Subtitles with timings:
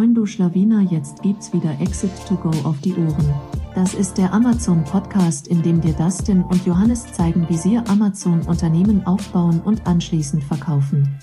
[0.00, 3.34] Moin du Schlawiner, jetzt gibt's wieder Exit to Go auf die Ohren.
[3.74, 8.40] Das ist der Amazon Podcast, in dem dir Dustin und Johannes zeigen, wie sie Amazon
[8.46, 11.20] Unternehmen aufbauen und anschließend verkaufen.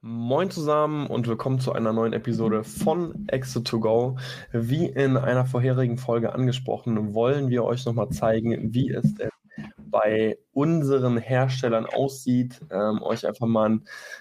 [0.00, 4.16] Moin zusammen und willkommen zu einer neuen Episode von Exit to Go.
[4.52, 9.28] Wie in einer vorherigen Folge angesprochen, wollen wir euch nochmal zeigen, wie es denn
[9.76, 13.78] bei unseren Herstellern aussieht, ähm, euch, einfach mal,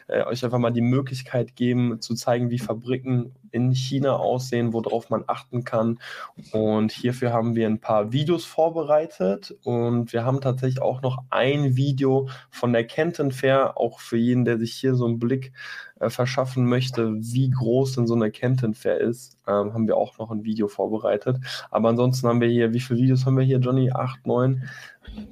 [0.08, 5.10] äh, euch einfach mal die Möglichkeit geben, zu zeigen, wie Fabriken in China aussehen, worauf
[5.10, 5.97] man achten kann.
[6.52, 11.75] Und hierfür haben wir ein paar Videos vorbereitet und wir haben tatsächlich auch noch ein
[11.75, 15.54] Video von der Kenton Fair, auch für jeden, der sich hier so einen Blick
[16.00, 20.19] äh, verschaffen möchte, wie groß denn so eine Kenton Fair ist, ähm, haben wir auch
[20.19, 21.38] noch ein Video vorbereitet.
[21.72, 23.89] Aber ansonsten haben wir hier, wie viele Videos haben wir hier, Johnny?
[23.92, 24.64] Acht, neun?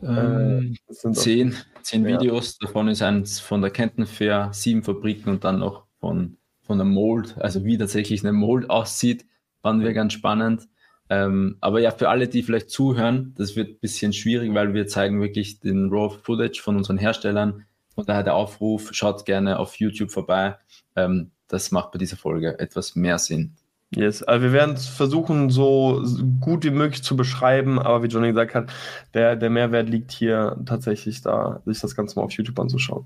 [0.02, 2.20] Ähm, äh, zehn, zehn ja.
[2.20, 6.82] Videos, davon ist eins von der Kenton Fair, sieben Fabriken und dann noch von von
[6.82, 9.26] einem Mold, also wie tatsächlich ein Mold aussieht,
[9.62, 10.68] fanden wir ganz spannend.
[11.10, 14.88] Ähm, aber ja, für alle, die vielleicht zuhören, das wird ein bisschen schwierig, weil wir
[14.88, 17.66] zeigen wirklich den Raw Footage von unseren Herstellern.
[17.94, 20.58] Und daher der Aufruf, schaut gerne auf YouTube vorbei.
[20.96, 23.56] Ähm, das macht bei dieser Folge etwas mehr Sinn.
[23.96, 26.04] Yes, also wir werden es versuchen, so
[26.42, 28.70] gut wie möglich zu beschreiben, aber wie Johnny gesagt hat,
[29.14, 33.06] der, der Mehrwert liegt hier tatsächlich da, sich das Ganze mal auf YouTube anzuschauen.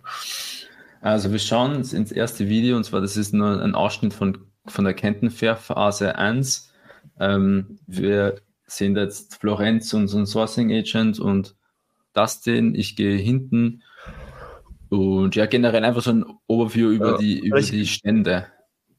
[1.02, 4.84] Also wir schauen ins erste Video und zwar das ist nur ein Ausschnitt von, von
[4.84, 6.73] der Kentenfair Phase 1.
[7.20, 11.56] Ähm, wir sehen jetzt Florenz, unseren Sourcing Agent und
[12.14, 12.74] Dustin.
[12.74, 13.84] Ich gehe hinten
[14.90, 18.48] und ja, generell einfach so ein Overview über, ja, die, über die Stände.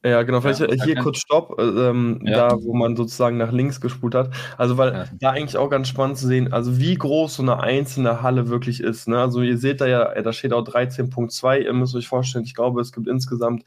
[0.02, 2.48] Ja, genau, vielleicht ja, hier kurz Stopp, äh, ähm, ja.
[2.48, 4.30] da wo man sozusagen nach links gespult hat.
[4.56, 5.04] Also, weil ja.
[5.20, 8.80] da eigentlich auch ganz spannend zu sehen, also wie groß so eine einzelne Halle wirklich
[8.80, 9.08] ist.
[9.08, 9.18] Ne?
[9.18, 11.58] Also, ihr seht da ja, da steht auch 13.2.
[11.64, 13.64] Ihr müsst euch vorstellen, ich glaube, es gibt insgesamt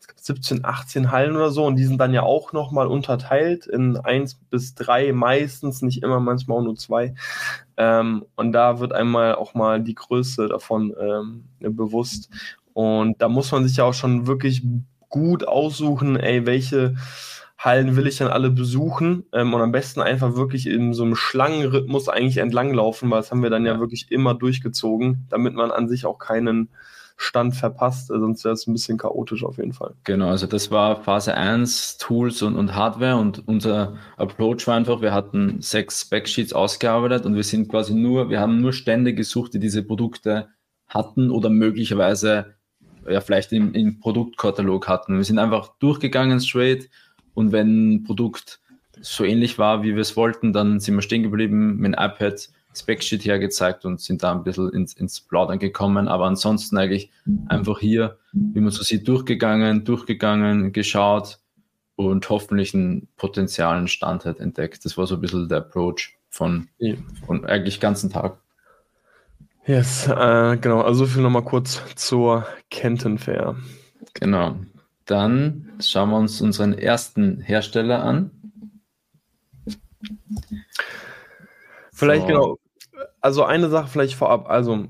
[0.00, 3.66] es gibt 17, 18 Hallen oder so und die sind dann ja auch nochmal unterteilt
[3.66, 7.14] in 1 bis 3, meistens, nicht immer, manchmal auch nur 2.
[7.76, 12.30] Ähm, und da wird einmal auch mal die Größe davon ähm, bewusst.
[12.72, 14.62] Und da muss man sich ja auch schon wirklich
[15.10, 16.94] gut aussuchen, ey, welche
[17.58, 21.14] Hallen will ich dann alle besuchen ähm, und am besten einfach wirklich in so einem
[21.14, 25.70] Schlangenrhythmus eigentlich entlanglaufen, weil das haben wir dann ja, ja wirklich immer durchgezogen, damit man
[25.70, 26.70] an sich auch keinen
[27.18, 29.92] Stand verpasst, sonst wäre es ein bisschen chaotisch auf jeden Fall.
[30.04, 35.02] Genau, also das war Phase 1, Tools und, und Hardware und unser Approach war einfach,
[35.02, 39.52] wir hatten sechs Backsheets ausgearbeitet und wir sind quasi nur, wir haben nur Stände gesucht,
[39.52, 40.48] die diese Produkte
[40.88, 42.54] hatten oder möglicherweise
[43.08, 45.16] ja vielleicht im, im Produktkatalog hatten.
[45.16, 46.88] Wir sind einfach durchgegangen straight
[47.34, 48.60] und wenn ein Produkt
[49.00, 52.48] so ähnlich war, wie wir es wollten, dann sind wir stehen geblieben, mit dem iPad
[52.74, 56.08] Specsheet hergezeigt und sind da ein bisschen ins, ins Plaudern gekommen.
[56.08, 57.10] Aber ansonsten eigentlich
[57.46, 61.38] einfach hier, wie man so sieht, durchgegangen, durchgegangen, geschaut
[61.96, 64.84] und hoffentlich einen potenzialen Stand hat entdeckt.
[64.84, 66.68] Das war so ein bisschen der Approach von,
[67.26, 68.38] von eigentlich ganzen Tag.
[69.66, 70.80] Yes, äh, genau.
[70.80, 73.56] Also so viel nochmal kurz zur Kenton Fair.
[74.14, 74.56] Genau.
[75.04, 78.30] Dann schauen wir uns unseren ersten Hersteller an.
[81.92, 82.26] Vielleicht so.
[82.26, 82.58] genau.
[83.20, 84.48] Also eine Sache vielleicht vorab.
[84.48, 84.86] Also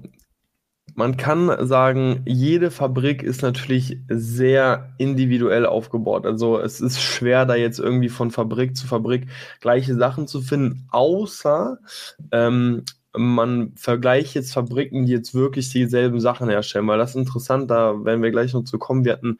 [0.94, 6.26] man kann sagen, jede Fabrik ist natürlich sehr individuell aufgebaut.
[6.26, 9.26] Also es ist schwer, da jetzt irgendwie von Fabrik zu Fabrik
[9.60, 11.78] gleiche Sachen zu finden, außer
[12.32, 12.84] ähm,
[13.16, 18.04] man vergleicht jetzt Fabriken, die jetzt wirklich dieselben Sachen herstellen, weil das ist interessant, da
[18.04, 19.04] werden wir gleich noch zu kommen.
[19.04, 19.38] Wir hatten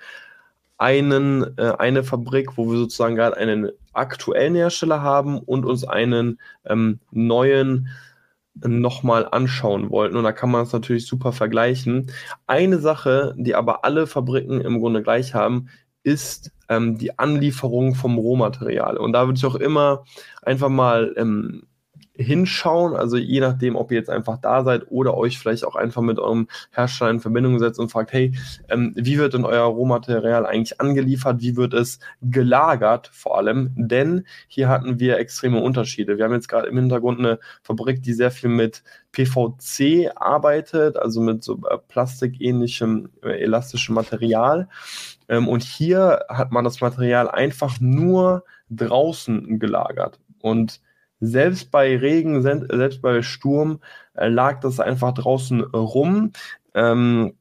[0.79, 6.41] einen, äh, eine Fabrik, wo wir sozusagen gerade einen aktuellen Hersteller haben und uns einen
[6.65, 7.89] ähm, neuen
[8.55, 10.17] nochmal anschauen wollten.
[10.17, 12.11] Und da kann man es natürlich super vergleichen.
[12.47, 15.69] Eine Sache, die aber alle Fabriken im Grunde gleich haben,
[16.03, 18.97] ist ähm, die Anlieferung vom Rohmaterial.
[18.97, 20.05] Und da würde ich auch immer
[20.43, 21.65] einfach mal ähm,
[22.21, 22.95] hinschauen.
[22.95, 26.19] Also je nachdem, ob ihr jetzt einfach da seid oder euch vielleicht auch einfach mit
[26.19, 28.33] eurem Hersteller in Verbindung setzt und fragt, hey,
[28.69, 31.41] ähm, wie wird denn euer Rohmaterial eigentlich angeliefert?
[31.41, 33.73] Wie wird es gelagert vor allem?
[33.77, 36.19] Denn hier hatten wir extreme Unterschiede.
[36.19, 38.83] Wir haben jetzt gerade im Hintergrund eine Fabrik, die sehr viel mit
[39.13, 44.69] PVC arbeitet, also mit so äh, plastikähnlichem äh, elastischem Material.
[45.29, 50.21] Ähm, und hier hat man das Material einfach nur draußen gelagert.
[50.41, 50.81] Und
[51.21, 53.81] selbst bei Regen, selbst bei Sturm
[54.15, 56.33] äh, lag das einfach draußen rum.
[56.75, 57.35] Ähm,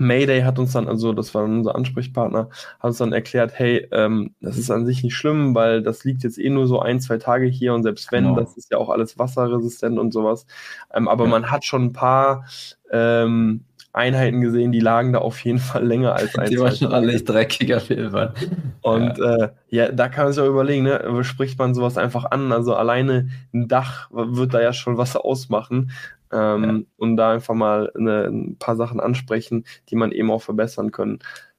[0.00, 2.48] Mayday hat uns dann, also das war unser Ansprechpartner,
[2.78, 6.22] hat uns dann erklärt, hey, ähm, das ist an sich nicht schlimm, weil das liegt
[6.22, 8.40] jetzt eh nur so ein, zwei Tage hier und selbst wenn, genau.
[8.40, 10.46] das ist ja auch alles wasserresistent und sowas.
[10.94, 11.30] Ähm, aber ja.
[11.30, 12.46] man hat schon ein paar
[12.90, 16.48] ähm, Einheiten gesehen, die lagen da auf jeden Fall länger als ein.
[16.48, 18.34] Die waren schon alle dreckig auf jeden Fall.
[18.82, 19.36] Und ja.
[19.36, 22.52] Äh, ja, da kann man sich auch überlegen, ne, spricht man sowas einfach an?
[22.52, 25.90] Also alleine ein Dach wird da ja schon was ausmachen.
[26.32, 26.80] Ähm, ja.
[26.96, 31.18] Und da einfach mal eine, ein paar Sachen ansprechen, die man eben auch verbessern können,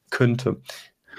[0.10, 0.57] könnte.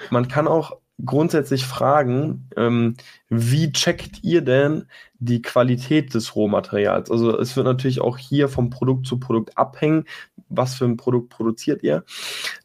[0.09, 2.95] Man kann auch grundsätzlich fragen, ähm,
[3.29, 4.85] wie checkt ihr denn
[5.19, 7.09] die Qualität des Rohmaterials?
[7.09, 10.05] Also es wird natürlich auch hier vom Produkt zu Produkt abhängen,
[10.49, 12.03] was für ein Produkt produziert ihr.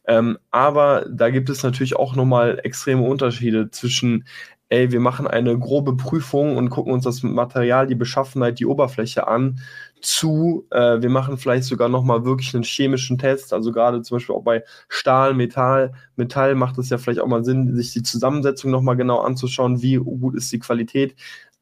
[0.05, 4.25] Ähm, aber da gibt es natürlich auch nochmal extreme Unterschiede zwischen
[4.69, 9.27] ey, wir machen eine grobe Prüfung und gucken uns das Material, die Beschaffenheit, die Oberfläche
[9.27, 9.59] an,
[10.01, 14.35] zu, äh, wir machen vielleicht sogar nochmal wirklich einen chemischen Test, also gerade zum Beispiel
[14.35, 18.71] auch bei Stahl, Metall, Metall macht es ja vielleicht auch mal Sinn, sich die Zusammensetzung
[18.71, 21.15] nochmal genau anzuschauen, wie gut ist die Qualität,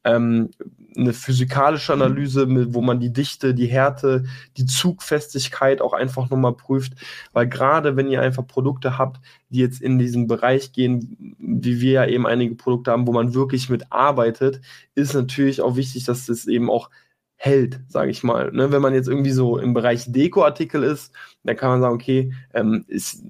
[0.04, 0.50] ähm,
[0.96, 4.24] eine physikalische Analyse, wo man die Dichte, die Härte,
[4.56, 6.94] die Zugfestigkeit auch einfach nochmal prüft.
[7.32, 9.20] Weil gerade wenn ihr einfach Produkte habt,
[9.50, 13.34] die jetzt in diesen Bereich gehen, wie wir ja eben einige Produkte haben, wo man
[13.34, 14.60] wirklich mit arbeitet,
[14.94, 16.90] ist natürlich auch wichtig, dass das eben auch
[17.38, 18.52] hält, sage ich mal.
[18.52, 18.70] Ne?
[18.72, 21.14] Wenn man jetzt irgendwie so im Bereich Dekoartikel ist,
[21.44, 23.24] dann kann man sagen, okay, ähm, ist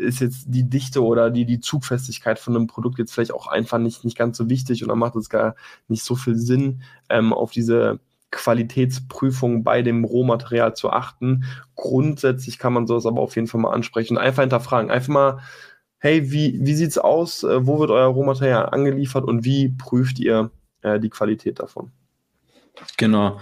[0.00, 3.78] ist jetzt die Dichte oder die, die Zugfestigkeit von einem Produkt jetzt vielleicht auch einfach
[3.78, 5.54] nicht, nicht ganz so wichtig und dann macht es gar
[5.88, 8.00] nicht so viel Sinn, ähm, auf diese
[8.30, 11.44] Qualitätsprüfung bei dem Rohmaterial zu achten.
[11.74, 14.90] Grundsätzlich kann man sowas aber auf jeden Fall mal ansprechen und einfach hinterfragen.
[14.90, 15.38] Einfach mal,
[15.98, 17.42] hey, wie, wie sieht es aus?
[17.42, 20.50] Äh, wo wird euer Rohmaterial angeliefert und wie prüft ihr
[20.82, 21.90] äh, die Qualität davon?
[22.96, 23.40] Genau.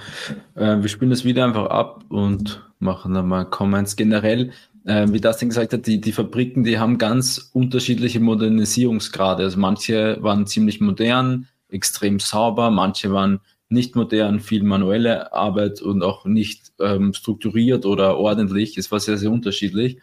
[0.55, 3.95] Äh, wir spielen das wieder einfach ab und machen dann mal Comments.
[3.97, 4.53] Generell
[4.89, 9.43] äh, wie Dustin gesagt hat, die, die Fabriken, die haben ganz unterschiedliche Modernisierungsgrade.
[9.43, 16.03] Also manche waren ziemlich modern, extrem sauber, manche waren nicht modern, viel manuelle Arbeit und
[16.03, 18.79] auch nicht ähm, strukturiert oder ordentlich.
[18.79, 20.01] Es war sehr, sehr unterschiedlich.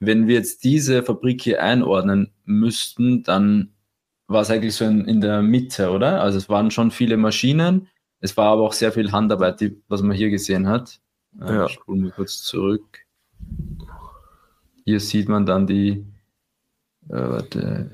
[0.00, 3.70] Wenn wir jetzt diese Fabrik hier einordnen müssten, dann
[4.26, 6.20] war es eigentlich so in, in der Mitte, oder?
[6.20, 7.86] Also es waren schon viele Maschinen,
[8.20, 11.00] es war aber auch sehr viel Handarbeit, die, was man hier gesehen hat.
[11.40, 11.66] Äh, ja.
[11.66, 13.00] Ich spule mal kurz zurück.
[14.84, 16.04] Hier sieht man dann die,
[17.08, 17.90] äh, warte,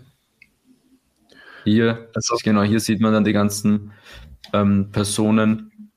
[1.64, 3.92] hier, also, genau, hier sieht man dann die ganzen
[4.52, 5.90] ähm, Personen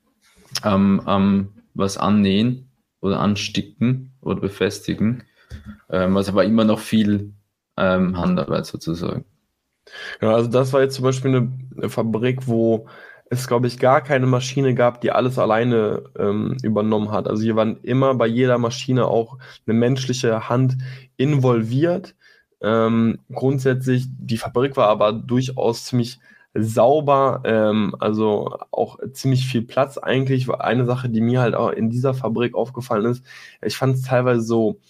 [0.64, 2.70] ähm, ähm, was annähen
[3.00, 5.24] oder ansticken oder befestigen.
[5.90, 7.32] Ähm, also war immer noch viel
[7.76, 9.24] ähm, Handarbeit sozusagen.
[10.20, 12.88] Genau, also das war jetzt zum Beispiel eine, eine Fabrik, wo
[13.30, 17.28] es, glaube ich, gar keine Maschine gab, die alles alleine ähm, übernommen hat.
[17.28, 20.78] Also hier waren immer bei jeder Maschine auch eine menschliche Hand
[21.16, 22.14] involviert.
[22.60, 26.18] Ähm, grundsätzlich, die Fabrik war aber durchaus ziemlich
[26.54, 30.50] sauber, ähm, also auch ziemlich viel Platz eigentlich.
[30.50, 33.24] Eine Sache, die mir halt auch in dieser Fabrik aufgefallen ist,
[33.62, 34.80] ich fand es teilweise so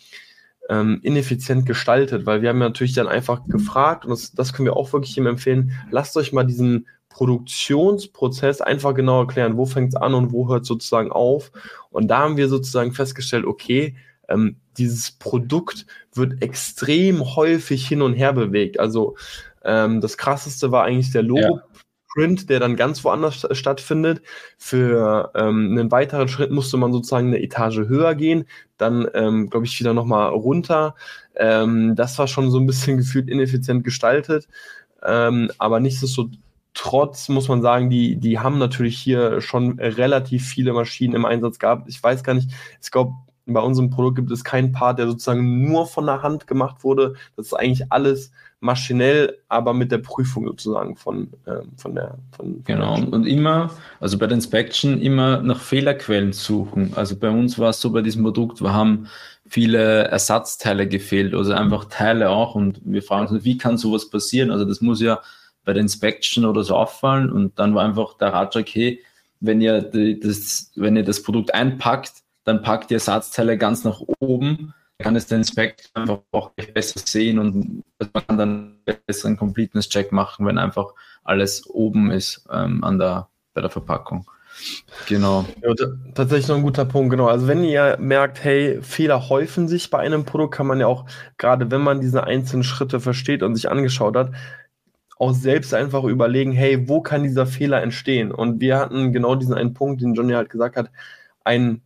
[0.69, 4.77] ähm, ineffizient gestaltet, weil wir haben natürlich dann einfach gefragt, und das, das können wir
[4.77, 6.87] auch wirklich ihm empfehlen, lasst euch mal diesen
[7.19, 11.51] Produktionsprozess einfach genau erklären, wo fängt es an und wo hört sozusagen auf.
[11.91, 13.97] Und da haben wir sozusagen festgestellt, okay,
[14.29, 15.85] ähm, dieses Produkt
[16.15, 18.79] wird extrem häufig hin und her bewegt.
[18.79, 19.17] Also
[19.65, 21.61] ähm, das krasseste war eigentlich der Logo.
[22.15, 24.23] Print, der dann ganz woanders stattfindet.
[24.57, 29.67] Für ähm, einen weiteren Schritt musste man sozusagen eine Etage höher gehen, dann ähm, glaube
[29.67, 30.95] ich wieder nochmal runter.
[31.35, 34.49] Ähm, das war schon so ein bisschen gefühlt ineffizient gestaltet,
[35.05, 36.39] ähm, aber nichtsdestotrotz
[36.81, 41.59] Trotz muss man sagen, die, die haben natürlich hier schon relativ viele Maschinen im Einsatz
[41.59, 41.89] gehabt.
[41.89, 43.15] Ich weiß gar nicht, ich glaube,
[43.47, 47.15] bei unserem Produkt gibt es keinen Part, der sozusagen nur von der Hand gemacht wurde.
[47.35, 48.31] Das ist eigentlich alles
[48.61, 52.17] maschinell, aber mit der Prüfung sozusagen von, äh, von der.
[52.37, 56.93] Von, genau, der und immer, also bei der Inspection immer nach Fehlerquellen suchen.
[56.95, 59.09] Also bei uns war es so bei diesem Produkt, wir haben
[59.49, 62.55] viele Ersatzteile gefehlt, also einfach Teile auch.
[62.55, 64.53] Und wir fragen uns, wie kann sowas passieren?
[64.53, 65.19] Also das muss ja
[65.69, 67.31] bei der Inspection oder so auffallen.
[67.31, 69.05] Und dann war einfach der Ratschlag, hey,
[69.41, 74.01] wenn ihr die, das, wenn ihr das Produkt einpackt, dann packt ihr Ersatzteile ganz nach
[74.19, 79.37] oben, kann es der Inspect einfach auch besser sehen und man kann dann einen besseren
[79.37, 84.25] Completeness-Check machen, wenn einfach alles oben ist ähm, an der, bei der Verpackung.
[85.07, 85.45] Genau.
[85.63, 85.75] Ja,
[86.15, 87.27] tatsächlich noch ein guter Punkt, genau.
[87.27, 91.05] Also wenn ihr merkt, hey, Fehler häufen sich bei einem Produkt, kann man ja auch,
[91.37, 94.33] gerade wenn man diese einzelnen Schritte versteht und sich angeschaut hat,
[95.19, 98.33] auch selbst einfach überlegen, hey, wo kann dieser Fehler entstehen?
[98.33, 100.91] Und wir hatten genau diesen einen Punkt, den Johnny halt gesagt hat,
[101.45, 101.83] ein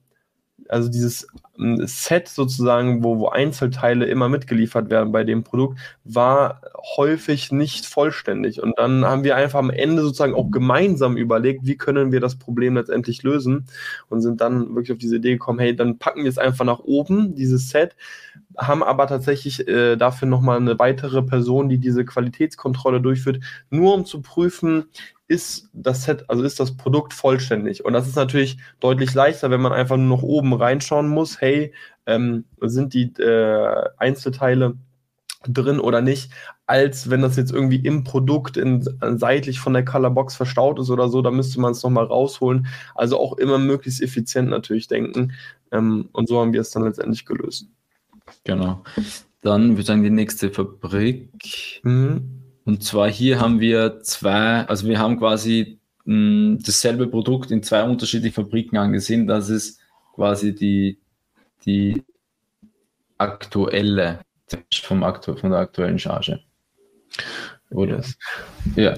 [0.69, 6.63] also dieses Set sozusagen, wo, wo Einzelteile immer mitgeliefert werden bei dem Produkt, war
[6.97, 8.63] häufig nicht vollständig.
[8.63, 12.37] Und dann haben wir einfach am Ende sozusagen auch gemeinsam überlegt, wie können wir das
[12.37, 13.67] Problem letztendlich lösen
[14.09, 16.81] und sind dann wirklich auf diese Idee gekommen, hey, dann packen wir es einfach nach
[16.81, 17.97] oben, dieses Set,
[18.57, 23.41] haben aber tatsächlich äh, dafür nochmal eine weitere Person, die diese Qualitätskontrolle durchführt,
[23.71, 24.87] nur um zu prüfen,
[25.33, 27.85] ist das Set, also ist das Produkt vollständig.
[27.85, 31.75] Und das ist natürlich deutlich leichter, wenn man einfach nur noch oben reinschauen muss, hey,
[32.07, 34.75] ähm, sind die äh, Einzelteile
[35.49, 36.31] drin oder nicht,
[36.67, 41.09] als wenn das jetzt irgendwie im Produkt in, seitlich von der Colorbox verstaut ist oder
[41.09, 42.69] so, da müsste man es nochmal rausholen.
[42.95, 45.33] Also auch immer möglichst effizient natürlich denken.
[45.73, 47.67] Ähm, und so haben wir es dann letztendlich gelöst.
[48.45, 48.85] Genau.
[49.41, 51.81] Dann würde ich sagen, die nächste Fabrik.
[51.83, 52.43] Mhm.
[52.65, 57.65] Und zwar hier haben wir zwei, also wir haben quasi mh, hm, dasselbe Produkt in
[57.65, 59.27] zwei unterschiedlichen Fabriken angesehen.
[59.27, 59.81] Das ist
[60.15, 61.02] quasi die,
[61.65, 62.05] die
[63.19, 64.21] aktuelle
[64.83, 66.41] vom aktu von der aktuellen Charge.
[67.71, 67.97] Oder?
[67.97, 68.19] Yes.
[68.77, 68.97] Ja.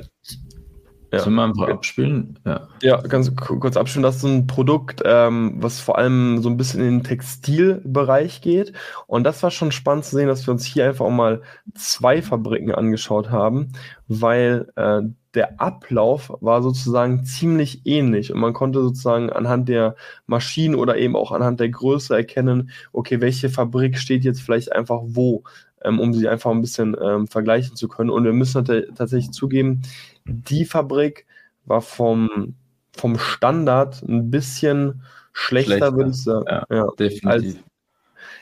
[1.15, 1.21] Ja.
[1.21, 2.41] Sollen wir einfach abspielen?
[2.45, 2.67] Ja.
[2.83, 4.03] ja, ganz kurz abspielen.
[4.03, 8.73] Das ist ein Produkt, ähm, was vor allem so ein bisschen in den Textilbereich geht.
[9.07, 11.43] Und das war schon spannend zu sehen, dass wir uns hier einfach auch mal
[11.75, 13.73] zwei Fabriken angeschaut haben,
[14.09, 15.03] weil äh,
[15.35, 21.17] der Ablauf war sozusagen ziemlich ähnlich und man konnte sozusagen anhand der Maschinen oder eben
[21.17, 25.43] auch anhand der Größe erkennen, okay, welche Fabrik steht jetzt vielleicht einfach wo,
[25.83, 28.11] ähm, um sie einfach ein bisschen ähm, vergleichen zu können.
[28.11, 29.83] Und wir müssen tatsächlich zugeben,
[30.25, 31.27] die Fabrik
[31.65, 32.55] war vom,
[32.97, 35.97] vom Standard ein bisschen schlechter, schlechter.
[35.97, 36.47] würde ich sagen.
[36.49, 37.27] Ja, ja, definitiv.
[37.29, 37.57] Als,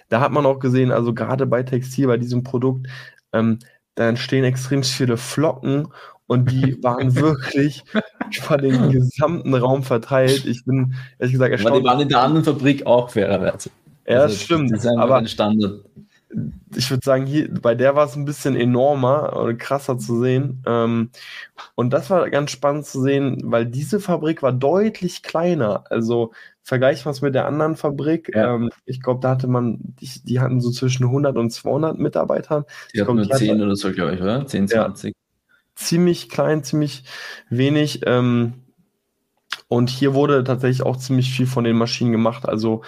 [0.08, 2.87] da hat man auch gesehen, also gerade bei Textil, bei diesem Produkt,
[3.32, 3.58] ähm,
[3.94, 5.88] da entstehen extrem viele Flocken
[6.32, 7.84] und die waren wirklich
[8.44, 10.46] über den gesamten Raum verteilt.
[10.46, 11.72] Ich bin ehrlich gesagt erstaunt.
[11.72, 13.70] Aber die waren in der anderen Fabrik auch fairerweise.
[14.06, 14.86] Ja, also, das stimmt.
[14.98, 15.82] Aber Standard
[16.74, 20.62] ich würde sagen, hier, bei der war es ein bisschen enormer oder krasser zu sehen.
[20.66, 21.10] Ähm,
[21.74, 25.84] und das war ganz spannend zu sehen, weil diese Fabrik war deutlich kleiner.
[25.90, 28.34] Also vergleichen wir es mit der anderen Fabrik.
[28.34, 28.54] Ja.
[28.54, 32.64] Ähm, ich glaube, da hatte man, die, die, hatten so zwischen 100 und 200 Mitarbeitern.
[32.94, 34.46] Die hatten nur 10 hatte, oder so, glaube ich, oder?
[34.46, 35.08] 10, 20.
[35.08, 35.21] Ja,
[35.74, 37.04] ziemlich klein, ziemlich
[37.48, 38.02] wenig.
[38.06, 38.54] Ähm,
[39.68, 42.48] und hier wurde tatsächlich auch ziemlich viel von den Maschinen gemacht.
[42.48, 42.82] Also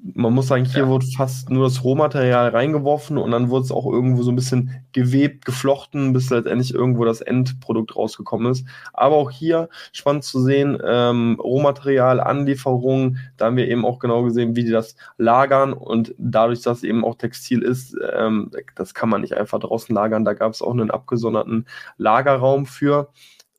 [0.00, 0.88] man muss sagen, hier ja.
[0.88, 4.84] wurde fast nur das Rohmaterial reingeworfen und dann wurde es auch irgendwo so ein bisschen
[4.92, 8.64] gewebt, geflochten, bis letztendlich irgendwo das Endprodukt rausgekommen ist.
[8.92, 14.22] Aber auch hier spannend zu sehen, ähm, Rohmaterial, Anlieferung, da haben wir eben auch genau
[14.22, 18.94] gesehen, wie die das lagern und dadurch, dass es eben auch Textil ist, ähm, das
[18.94, 20.24] kann man nicht einfach draußen lagern.
[20.24, 23.10] Da gab es auch einen abgesonderten Lagerraum für.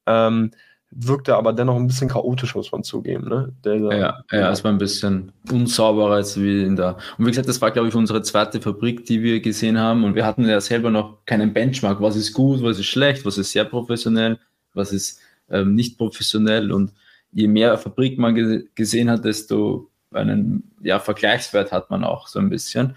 [0.06, 0.52] Ähm,
[0.92, 3.30] wirkte aber dennoch ein bisschen chaotisch, muss man zugeben.
[3.30, 3.54] Ne?
[3.64, 6.98] Der, ja, ja, es war ein bisschen unsauberer als wie in der.
[7.18, 10.04] Und wie gesagt, das war, glaube ich, unsere zweite Fabrik, die wir gesehen haben.
[10.04, 12.02] Und wir hatten ja selber noch keinen Benchmark.
[12.02, 14.40] Was ist gut, was ist schlecht, was ist sehr professionell,
[14.74, 15.20] was ist
[15.50, 16.72] ähm, nicht professionell.
[16.72, 16.92] Und
[17.32, 22.40] je mehr Fabrik man ge gesehen hat, desto einen ja, Vergleichswert hat man auch so
[22.40, 22.96] ein bisschen.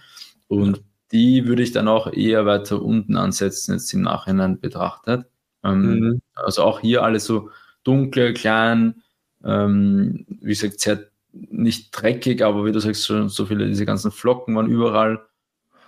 [0.49, 0.81] Und
[1.13, 5.27] die würde ich dann auch eher weiter unten ansetzen, jetzt im Nachhinein betrachtet.
[5.63, 6.23] Ähm, mhm.
[6.35, 7.51] Also auch hier alles so
[7.85, 9.03] dunkel, klein,
[9.45, 14.11] ähm, wie gesagt, sehr nicht dreckig, aber wie du sagst, so, so viele, diese ganzen
[14.11, 15.21] Flocken waren überall.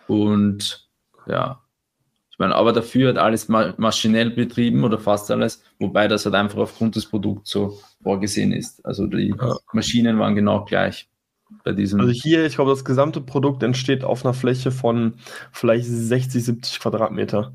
[0.06, 0.88] Und
[1.26, 1.60] ja,
[2.30, 6.34] ich meine, aber dafür hat alles ma maschinell betrieben oder fast alles, wobei das halt
[6.34, 8.84] einfach aufgrund des Produkts so vorgesehen ist.
[8.84, 9.56] Also die ja.
[9.72, 11.08] Maschinen waren genau gleich
[11.62, 12.00] bei diesem.
[12.00, 15.14] Also hier, ich glaube, das gesamte Produkt entsteht auf einer Fläche von
[15.52, 17.54] vielleicht 60, 70 Quadratmeter.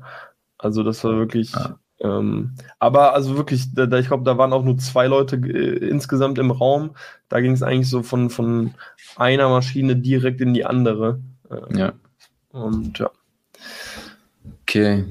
[0.58, 1.78] Also das war wirklich ja.
[2.02, 6.38] Ähm, aber also wirklich, da, ich glaube, da waren auch nur zwei Leute äh, insgesamt
[6.38, 6.92] im Raum.
[7.28, 8.74] Da ging es eigentlich so von, von
[9.16, 11.20] einer Maschine direkt in die andere.
[11.50, 11.92] Äh, ja.
[12.52, 13.10] Und ja.
[14.62, 15.04] Okay.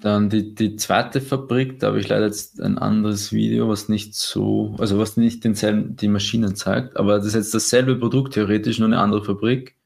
[0.00, 4.14] Dann die, die zweite Fabrik, da habe ich leider jetzt ein anderes Video, was nicht
[4.14, 8.78] so, also was nicht denselben, die Maschinen zeigt, aber das ist jetzt dasselbe Produkt, theoretisch
[8.78, 9.76] nur eine andere Fabrik.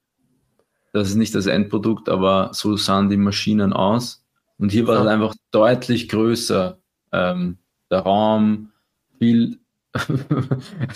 [0.92, 4.21] Das ist nicht das Endprodukt, aber so sahen die Maschinen aus.
[4.58, 6.78] Und hier war es einfach deutlich größer.
[7.12, 7.58] Ähm,
[7.90, 8.70] der Raum,
[9.18, 9.58] viel.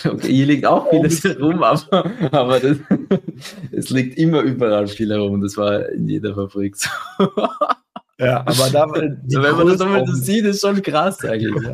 [0.05, 2.79] okay, hier liegt auch vieles herum, aber, aber das,
[3.73, 5.43] es liegt immer überall viel herum.
[5.43, 6.89] Das war in jeder Fabrik so.
[8.19, 11.63] Ja, aber da, wenn man das nochmal sieht, ist schon krass eigentlich.
[11.63, 11.73] Ja.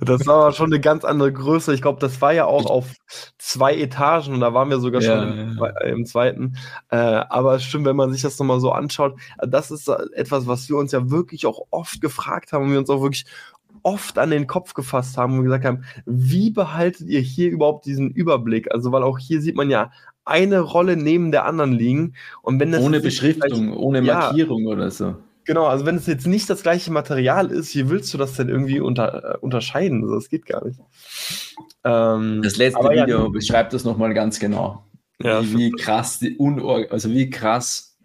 [0.00, 1.74] das war aber schon eine ganz andere Größe.
[1.74, 2.94] Ich glaube, das war ja auch auf
[3.38, 5.80] zwei Etagen und da waren wir sogar ja, schon im, ja.
[5.86, 6.56] im zweiten.
[6.90, 10.76] Äh, aber stimmt, wenn man sich das nochmal so anschaut, das ist etwas, was wir
[10.76, 13.26] uns ja wirklich auch oft gefragt haben und wir uns auch wirklich
[13.82, 18.10] oft an den Kopf gefasst haben und gesagt haben, wie behaltet ihr hier überhaupt diesen
[18.10, 18.72] Überblick?
[18.72, 19.90] Also, weil auch hier sieht man ja
[20.24, 22.14] eine Rolle neben der anderen liegen.
[22.40, 25.16] Und wenn das ohne Beschriftung, ohne Markierung ja, oder so.
[25.44, 28.48] Genau, also wenn es jetzt nicht das gleiche Material ist, wie willst du das denn
[28.48, 30.02] irgendwie unter, äh, unterscheiden?
[30.02, 30.80] Also, das geht gar nicht.
[31.84, 34.86] Ähm, das letzte Video ja, beschreibt das nochmal ganz genau.
[35.20, 37.98] Ja, wie, wie krass die Unor also wie krass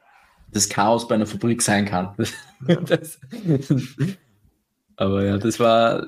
[0.52, 2.16] das Chaos bei einer Fabrik sein kann.
[2.86, 3.20] das,
[4.96, 6.08] aber ja, das war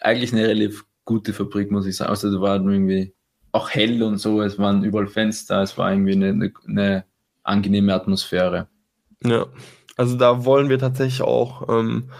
[0.00, 2.10] eigentlich eine relativ gute Fabrik, muss ich sagen.
[2.10, 3.14] Also da war irgendwie
[3.52, 7.04] auch hell und so, es waren überall Fenster, es war irgendwie eine, eine, eine
[7.42, 8.68] angenehme Atmosphäre.
[9.24, 9.46] Ja,
[9.96, 12.10] also da wollen wir tatsächlich auch ähm,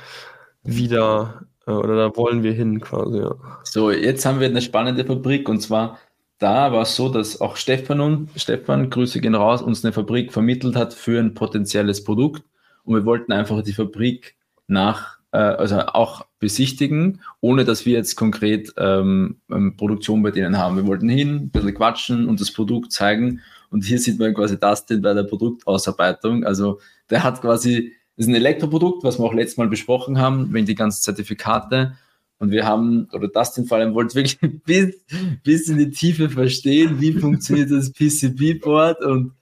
[0.63, 3.35] wieder, äh, oder da wollen wir hin quasi, ja.
[3.65, 5.99] So, jetzt haben wir eine spannende Fabrik und zwar
[6.41, 10.33] da war es so, dass auch Stefan und Stefan, Grüße gehen raus, uns eine Fabrik
[10.33, 12.43] vermittelt hat für ein potenzielles Produkt
[12.85, 14.37] und wir wollten einfach die Fabrik
[14.67, 19.37] nach, äh, also auch besichtigen, ohne dass wir jetzt konkret ähm,
[19.77, 20.77] Produktion bei denen haben.
[20.77, 24.59] Wir wollten hin, ein bisschen quatschen und das Produkt zeigen und hier sieht man quasi
[24.59, 26.45] das denn bei der Produktausarbeitung.
[26.45, 30.53] Also der hat quasi, das ist ein Elektroprodukt, was wir auch letztes Mal besprochen haben,
[30.53, 31.97] wenn die ganzen Zertifikate
[32.39, 34.97] und wir haben, oder das den Fall, wollte wirklich bis,
[35.45, 39.33] bis in die Tiefe verstehen, wie funktioniert das PCB-Board und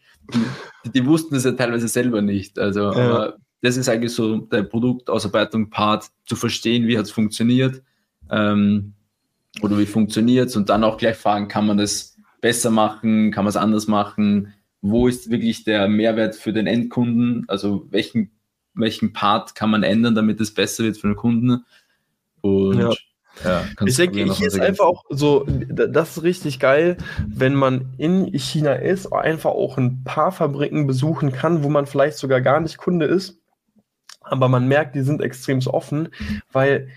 [0.85, 2.59] die, die, wussten das ja teilweise selber nicht.
[2.59, 2.91] Also, ja.
[2.93, 7.83] aber das ist eigentlich so der Produktausarbeitung-Part, zu verstehen, wie hat es funktioniert
[8.31, 8.93] ähm,
[9.63, 13.45] oder wie funktioniert es und dann auch gleich fragen, kann man das besser machen, kann
[13.45, 18.30] man es anders machen, wo ist wirklich der Mehrwert für den Endkunden, also welchen,
[18.75, 21.64] welchen Part kann man ändern, damit es besser wird für den Kunden
[22.40, 22.90] und ja.
[23.45, 28.33] Ja, ich denke, hier ist einfach auch so, das ist richtig geil, wenn man in
[28.37, 32.78] China ist, einfach auch ein paar Fabriken besuchen kann, wo man vielleicht sogar gar nicht
[32.78, 33.40] Kunde ist.
[34.23, 36.09] Aber man merkt, die sind extrem offen,
[36.52, 36.88] weil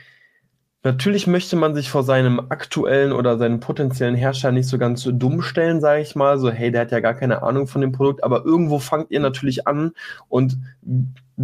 [0.84, 5.12] natürlich möchte man sich vor seinem aktuellen oder seinem potenziellen Hersteller nicht so ganz so
[5.12, 6.40] dumm stellen, sage ich mal.
[6.40, 9.20] So, hey, der hat ja gar keine Ahnung von dem Produkt, aber irgendwo fangt ihr
[9.20, 9.92] natürlich an
[10.30, 10.58] und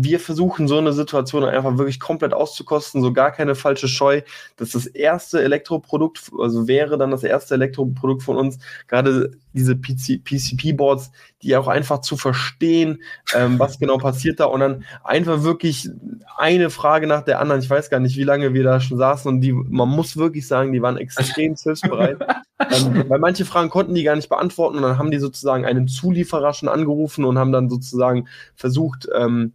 [0.04, 4.22] wir versuchen so eine Situation einfach wirklich komplett auszukosten, so gar keine falsche Scheu.
[4.56, 9.76] Das ist das erste Elektroprodukt, also wäre dann das erste Elektroprodukt von uns, gerade diese
[9.76, 11.12] PCP-Boards,
[11.42, 13.02] die auch einfach zu verstehen,
[13.34, 15.90] ähm, was genau passiert da und dann einfach wirklich
[16.38, 17.62] eine Frage nach der anderen.
[17.62, 20.48] Ich weiß gar nicht, wie lange wir da schon saßen und die, man muss wirklich
[20.48, 22.20] sagen, die waren extrem hilfsbereit.
[22.60, 25.88] Ähm, weil manche Fragen konnten die gar nicht beantworten und dann haben die sozusagen einen
[25.88, 29.54] Zulieferer schon angerufen und haben dann sozusagen versucht, ähm,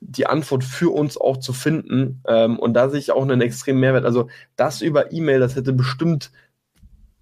[0.00, 2.22] die Antwort für uns auch zu finden.
[2.28, 4.04] Ähm, und da sehe ich auch einen extremen Mehrwert.
[4.04, 6.30] Also das über E-Mail, das hätte bestimmt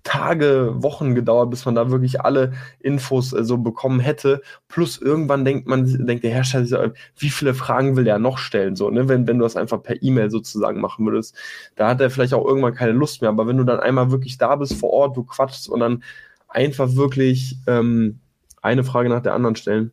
[0.05, 4.43] Tage, Wochen gedauert, bis man da wirklich alle Infos äh, so bekommen hätte.
[4.69, 8.77] Plus irgendwann denkt man, denkt der Hersteller, wie viele Fragen will der noch stellen?
[8.77, 9.09] So, ne?
[9.09, 11.37] wenn, wenn du das einfach per E-Mail sozusagen machen würdest.
[11.75, 13.31] Da hat er vielleicht auch irgendwann keine Lust mehr.
[13.31, 16.05] Aber wenn du dann einmal wirklich da bist vor Ort, du quatschst und dann
[16.49, 18.21] einfach wirklich ähm,
[18.61, 19.91] eine Frage nach der anderen stellen,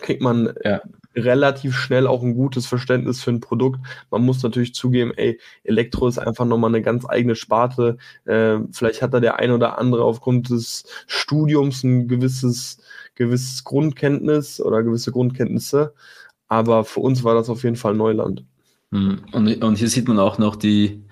[0.00, 0.82] kriegt man ja
[1.16, 3.80] relativ schnell auch ein gutes Verständnis für ein Produkt.
[4.10, 7.96] Man muss natürlich zugeben, ey, Elektro ist einfach nochmal eine ganz eigene Sparte.
[8.26, 12.78] Äh, vielleicht hat da der ein oder andere aufgrund des Studiums ein gewisses,
[13.14, 15.94] gewisses Grundkenntnis oder gewisse Grundkenntnisse.
[16.48, 18.44] Aber für uns war das auf jeden Fall Neuland.
[18.92, 19.22] Hm.
[19.32, 21.02] Und, und hier sieht man auch noch die,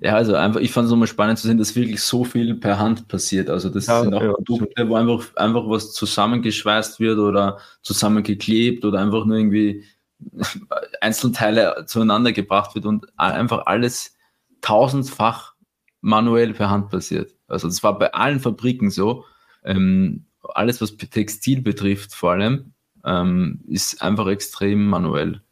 [0.00, 2.78] ja, also einfach, ich fand es nochmal spannend zu sehen, dass wirklich so viel per
[2.78, 3.50] Hand passiert.
[3.50, 8.84] Also das ja, sind auch ja, Produkte, wo einfach, einfach was zusammengeschweißt wird oder zusammengeklebt
[8.86, 9.84] oder einfach nur irgendwie
[11.02, 14.16] Einzelteile zueinander gebracht wird und einfach alles
[14.62, 15.54] tausendfach
[16.00, 17.34] manuell per Hand passiert.
[17.46, 19.24] Also das war bei allen Fabriken so.
[19.64, 22.72] Ähm, alles, was Textil betrifft vor allem,
[23.04, 25.42] ähm, ist einfach extrem manuell.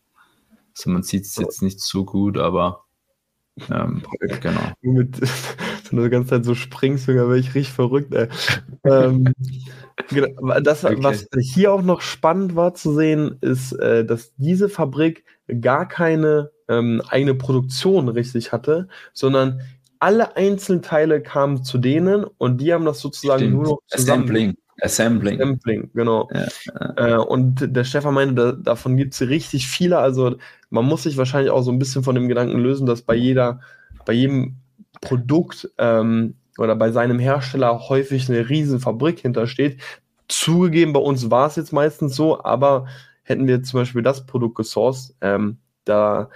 [0.75, 2.85] Also man sieht es jetzt nicht so gut, aber
[3.71, 4.03] ähm,
[4.41, 4.61] genau.
[4.83, 5.29] Mit, wenn
[5.99, 8.15] du die ganze Zeit so springst, wäre ich richtig verrückt.
[8.15, 8.29] Ey.
[8.85, 9.33] ähm,
[10.09, 10.97] genau, das, okay.
[11.01, 15.25] Was hier auch noch spannend war zu sehen, ist, äh, dass diese Fabrik
[15.61, 19.61] gar keine ähm, eigene Produktion richtig hatte, sondern
[20.01, 23.55] alle Einzelteile kamen zu denen und die haben das sozusagen Stimmt.
[23.55, 24.23] nur noch zusammen.
[24.25, 24.55] Assembling.
[24.81, 25.41] Assembling.
[25.41, 26.29] Assembling, genau.
[26.33, 26.95] Ja.
[26.97, 29.99] Äh, und der Stefan meinte, da, davon gibt es richtig viele.
[29.99, 30.37] Also
[30.71, 33.61] man muss sich wahrscheinlich auch so ein bisschen von dem Gedanken lösen, dass bei jeder,
[34.05, 34.57] bei jedem
[35.01, 39.81] Produkt ähm, oder bei seinem Hersteller häufig eine riesen Fabrik hintersteht.
[40.29, 42.87] Zugegeben, bei uns war es jetzt meistens so, aber
[43.23, 46.31] hätten wir zum Beispiel das Produkt gesourced, ähm, da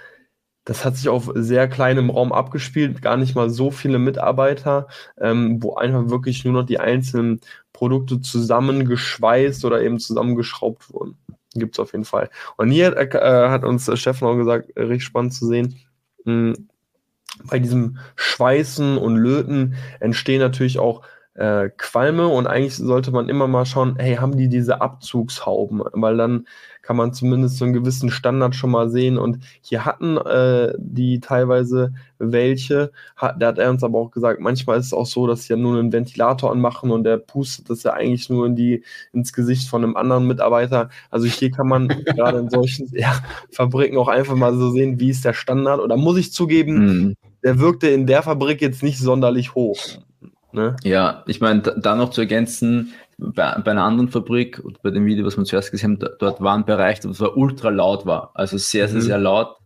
[0.65, 4.87] das hat sich auf sehr kleinem Raum abgespielt, gar nicht mal so viele Mitarbeiter,
[5.19, 7.41] ähm, wo einfach wirklich nur noch die einzelnen
[7.73, 11.17] Produkte zusammengeschweißt oder eben zusammengeschraubt wurden.
[11.53, 12.29] Gibt es auf jeden Fall.
[12.57, 15.75] Und hier äh, hat uns Stefan auch gesagt, äh, richtig spannend zu sehen,
[16.25, 16.67] mh, hm,
[17.45, 21.01] bei diesem Schweißen und Löten entstehen natürlich auch
[21.35, 25.81] äh, Qualme und eigentlich sollte man immer mal schauen, hey, haben die diese Abzugshauben?
[25.93, 26.45] Weil dann
[26.83, 29.17] kann man zumindest so einen gewissen Standard schon mal sehen.
[29.17, 32.91] Und hier hatten äh, die teilweise welche.
[33.15, 35.53] Hat, da hat er uns aber auch gesagt, manchmal ist es auch so, dass sie
[35.53, 39.33] ja nur einen Ventilator anmachen und der pustet das ja eigentlich nur in die, ins
[39.33, 40.89] Gesicht von einem anderen Mitarbeiter.
[41.09, 43.13] Also hier kann man gerade in solchen ja,
[43.49, 45.79] Fabriken auch einfach mal so sehen, wie ist der Standard.
[45.79, 47.15] Oder muss ich zugeben, mhm.
[47.43, 49.79] der wirkte in der Fabrik jetzt nicht sonderlich hoch.
[50.53, 50.75] Ne?
[50.83, 55.25] Ja, ich meine, da noch zu ergänzen, bei, bei, einer anderen Fabrik, bei dem Video,
[55.25, 58.57] was wir zuerst gesehen haben, dort war ein Bereich, das war ultra laut war, also
[58.57, 59.05] sehr, sehr, mhm.
[59.05, 59.57] sehr laut.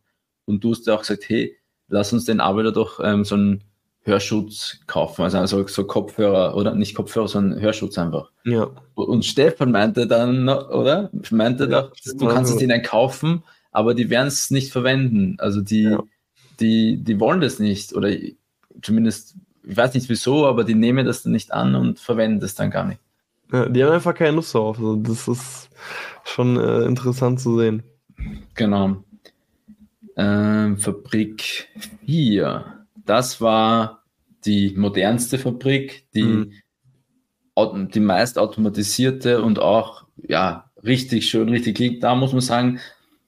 [0.45, 1.58] Und du hast ja auch gesagt, hey,
[1.89, 3.63] lass uns den Arbeiter doch ähm, so einen
[4.04, 8.32] Hörschutz kaufen, also, also so Kopfhörer, oder nicht Kopfhörer, sondern Hörschutz einfach.
[8.45, 8.69] Ja.
[8.95, 11.12] Und Stefan meinte dann, oder?
[11.30, 15.36] Meinte ja, doch, du kannst es ihnen kaufen, aber die werden es nicht verwenden.
[15.39, 16.02] Also die, ja.
[16.62, 18.10] die, die wollen das nicht, oder
[18.82, 19.36] zumindest,
[19.67, 22.71] ich weiß nicht wieso, aber die nehmen das dann nicht an und verwenden das dann
[22.71, 22.99] gar nicht.
[23.51, 24.77] Ja, die haben einfach keine Lust darauf.
[24.77, 25.69] Also das ist
[26.23, 27.84] schon äh, interessant zu sehen.
[28.56, 29.03] Genau.
[30.15, 31.67] Ähm, Fabrik
[32.06, 32.86] 4.
[33.06, 34.03] Das war
[34.45, 37.89] die modernste Fabrik, die, mhm.
[37.89, 42.03] die meist automatisierte und auch ja, richtig schön, richtig liegt.
[42.03, 42.80] Da muss man sagen,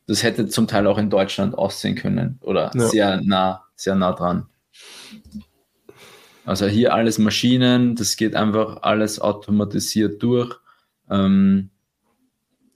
[0.08, 2.88] das hätte zum Teil auch in Deutschland aussehen können oder ja.
[2.88, 4.48] sehr nah, sehr nah dran.
[6.50, 10.56] Also hier alles Maschinen, das geht einfach alles automatisiert durch.
[11.08, 11.70] Ähm,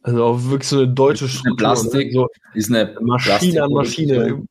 [0.04, 1.70] also auch wirklich so eine deutsche Struktur.
[1.70, 2.14] Eine Plastik, ne?
[2.14, 4.46] so ist eine Maschine an Maschine.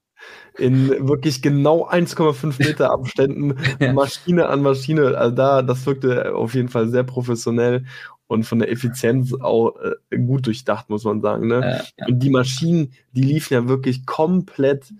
[0.58, 3.92] In wirklich genau 1,5 Meter Abständen, ja.
[3.92, 5.16] Maschine an Maschine.
[5.16, 7.84] Also da, das wirkte auf jeden Fall sehr professionell
[8.26, 9.76] und von der Effizienz auch
[10.10, 11.46] äh, gut durchdacht, muss man sagen.
[11.46, 11.60] Ne?
[11.60, 12.06] Ja, ja.
[12.08, 14.92] Und die Maschinen, die liefen ja wirklich komplett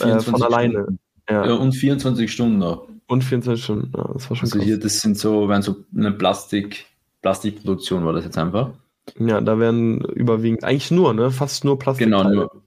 [0.00, 0.96] äh, von alleine.
[1.28, 2.88] Und 24 Stunden noch.
[3.08, 4.66] Und 24 Stunden, ja, das war schon Also krass.
[4.66, 6.86] hier, das sind so, werden so eine Plastik,
[7.22, 8.70] Plastikproduktion war das jetzt einfach.
[9.18, 11.30] Ja, da werden überwiegend, eigentlich nur, ne?
[11.30, 12.62] Fast nur Plastik genau, nur.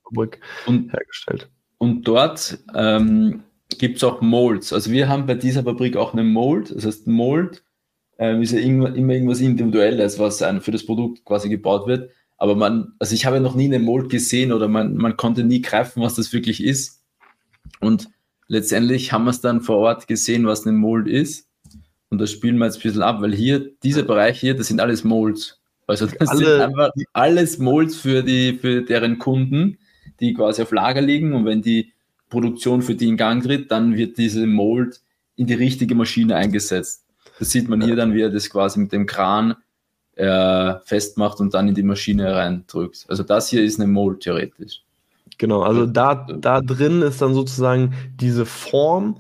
[0.66, 1.50] und, hergestellt.
[1.78, 3.44] Und dort ähm,
[3.78, 4.72] gibt es auch Molds.
[4.72, 6.74] Also wir haben bei dieser Fabrik auch eine Mold.
[6.74, 7.64] Das heißt, Mold
[8.18, 12.12] ähm, ist ja immer, immer irgendwas Individuelles, was für das Produkt quasi gebaut wird.
[12.38, 15.62] Aber man, also ich habe noch nie eine Mold gesehen oder man, man konnte nie
[15.62, 17.04] greifen, was das wirklich ist.
[17.82, 18.10] Und
[18.50, 21.48] letztendlich haben wir es dann vor Ort gesehen, was ein Mold ist.
[22.10, 24.82] Und das spielen wir jetzt ein bisschen ab, weil hier, dieser Bereich hier, das sind
[24.82, 25.62] alles Molds.
[25.88, 29.78] Also das Alle, sind einfach alles Molds für, die, für deren Kunden,
[30.20, 31.34] die quasi auf Lager liegen.
[31.34, 31.94] Und wenn die
[32.30, 35.02] Produktion für die in Gang tritt, dann wird diese Mold
[35.36, 37.06] in die richtige Maschine eingesetzt.
[37.38, 39.56] Das sieht man hier dann, wie er das quasi mit dem Kran
[40.16, 43.06] äh, festmacht und dann in die Maschine reindrückt.
[43.08, 44.84] Also das hier ist eine Mold theoretisch.
[45.40, 49.18] Genau, also da, da drin ist dann sozusagen diese Form.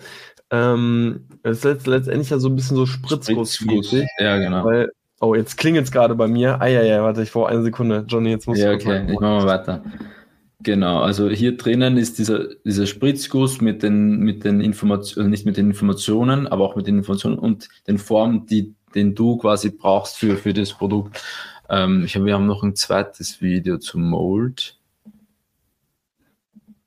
[0.51, 4.05] Ähm, es ist letztendlich ja so ein bisschen so Spritzgussmäßig.
[4.19, 4.65] Ja, genau.
[4.65, 4.89] Weil,
[5.21, 6.61] oh, jetzt klingelt es gerade bei mir.
[6.61, 8.03] Ah, ja, ja, warte, ich brauche eine Sekunde.
[8.05, 9.81] Johnny, jetzt muss Ja, okay, ich mache mal weiter.
[10.61, 15.45] Genau, also hier drinnen ist dieser, dieser Spritzguss mit den, mit den Informationen, also nicht
[15.45, 19.69] mit den Informationen, aber auch mit den Informationen und den Formen, die, den du quasi
[19.69, 21.23] brauchst für, für das Produkt.
[21.69, 24.78] Ähm, ich hab, wir haben noch ein zweites Video zum Mold.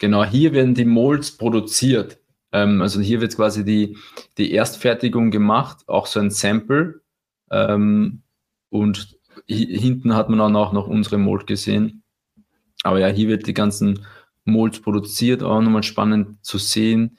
[0.02, 2.18] Genau, hier werden die Molds produziert.
[2.50, 3.96] Ähm, also hier wird quasi die,
[4.36, 7.02] die Erstfertigung gemacht, auch so ein Sample.
[7.52, 8.22] Ähm,
[8.68, 12.02] und hinten hat man dann auch noch unsere Mold gesehen.
[12.82, 14.04] Aber ja, hier wird die ganzen
[14.44, 15.44] Molds produziert.
[15.44, 17.16] Auch nochmal spannend zu sehen,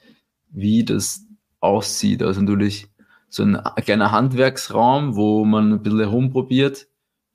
[0.50, 1.26] wie das
[1.60, 2.22] aussieht.
[2.22, 2.88] Also natürlich
[3.30, 6.86] so ein kleiner Handwerksraum, wo man ein bisschen herumprobiert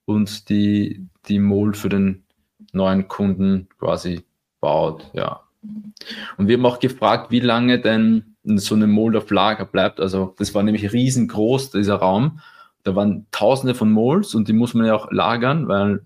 [0.05, 2.23] und die, die Mold für den
[2.71, 4.28] neuen Kunden quasi
[4.59, 5.41] baut, ja.
[6.37, 9.99] Und wir haben auch gefragt, wie lange denn so eine Mold auf Lager bleibt.
[9.99, 12.39] Also das war nämlich riesengroß, dieser Raum.
[12.83, 16.05] Da waren tausende von Molds und die muss man ja auch lagern, weil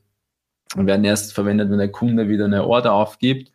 [0.76, 3.52] werden erst verwendet, wenn der Kunde wieder eine Order aufgibt.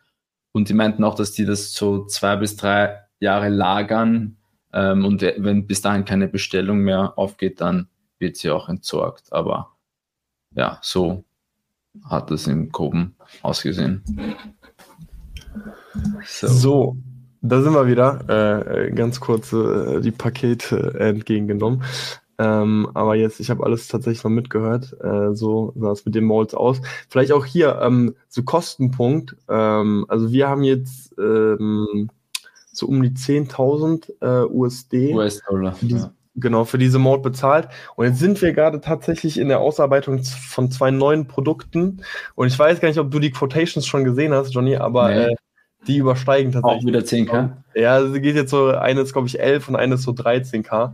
[0.51, 4.37] Und die meinten auch, dass die das so zwei bis drei Jahre lagern.
[4.71, 9.33] Ähm, und wenn bis dahin keine Bestellung mehr aufgeht, dann wird sie auch entsorgt.
[9.33, 9.75] Aber
[10.55, 11.23] ja, so
[12.05, 14.03] hat es im Groben ausgesehen.
[16.25, 16.47] So.
[16.47, 16.97] so.
[17.41, 18.27] da sind wir wieder.
[18.27, 21.83] Äh, ganz kurz äh, die Pakete entgegengenommen.
[22.37, 24.95] Ähm, aber jetzt, ich habe alles tatsächlich noch mitgehört.
[25.01, 26.81] Äh, so sah es mit den Molds aus.
[27.09, 29.35] Vielleicht auch hier ähm, so Kostenpunkt.
[29.49, 32.09] Ähm, also wir haben jetzt ähm,
[32.71, 35.13] so um die 10.000 äh, USD.
[35.13, 35.75] US-Dollar.
[35.81, 36.13] Ja.
[36.35, 37.67] Genau, für diese Mode bezahlt.
[37.95, 42.01] Und jetzt sind wir gerade tatsächlich in der Ausarbeitung von zwei neuen Produkten.
[42.35, 45.15] Und ich weiß gar nicht, ob du die Quotations schon gesehen hast, Johnny, aber nee.
[45.25, 45.35] äh,
[45.87, 46.81] Die übersteigen tatsächlich.
[46.81, 47.51] Auch wieder 10k?
[47.75, 50.93] Ja, sie geht jetzt so, eine ist glaube ich 11 und eine ist so 13k.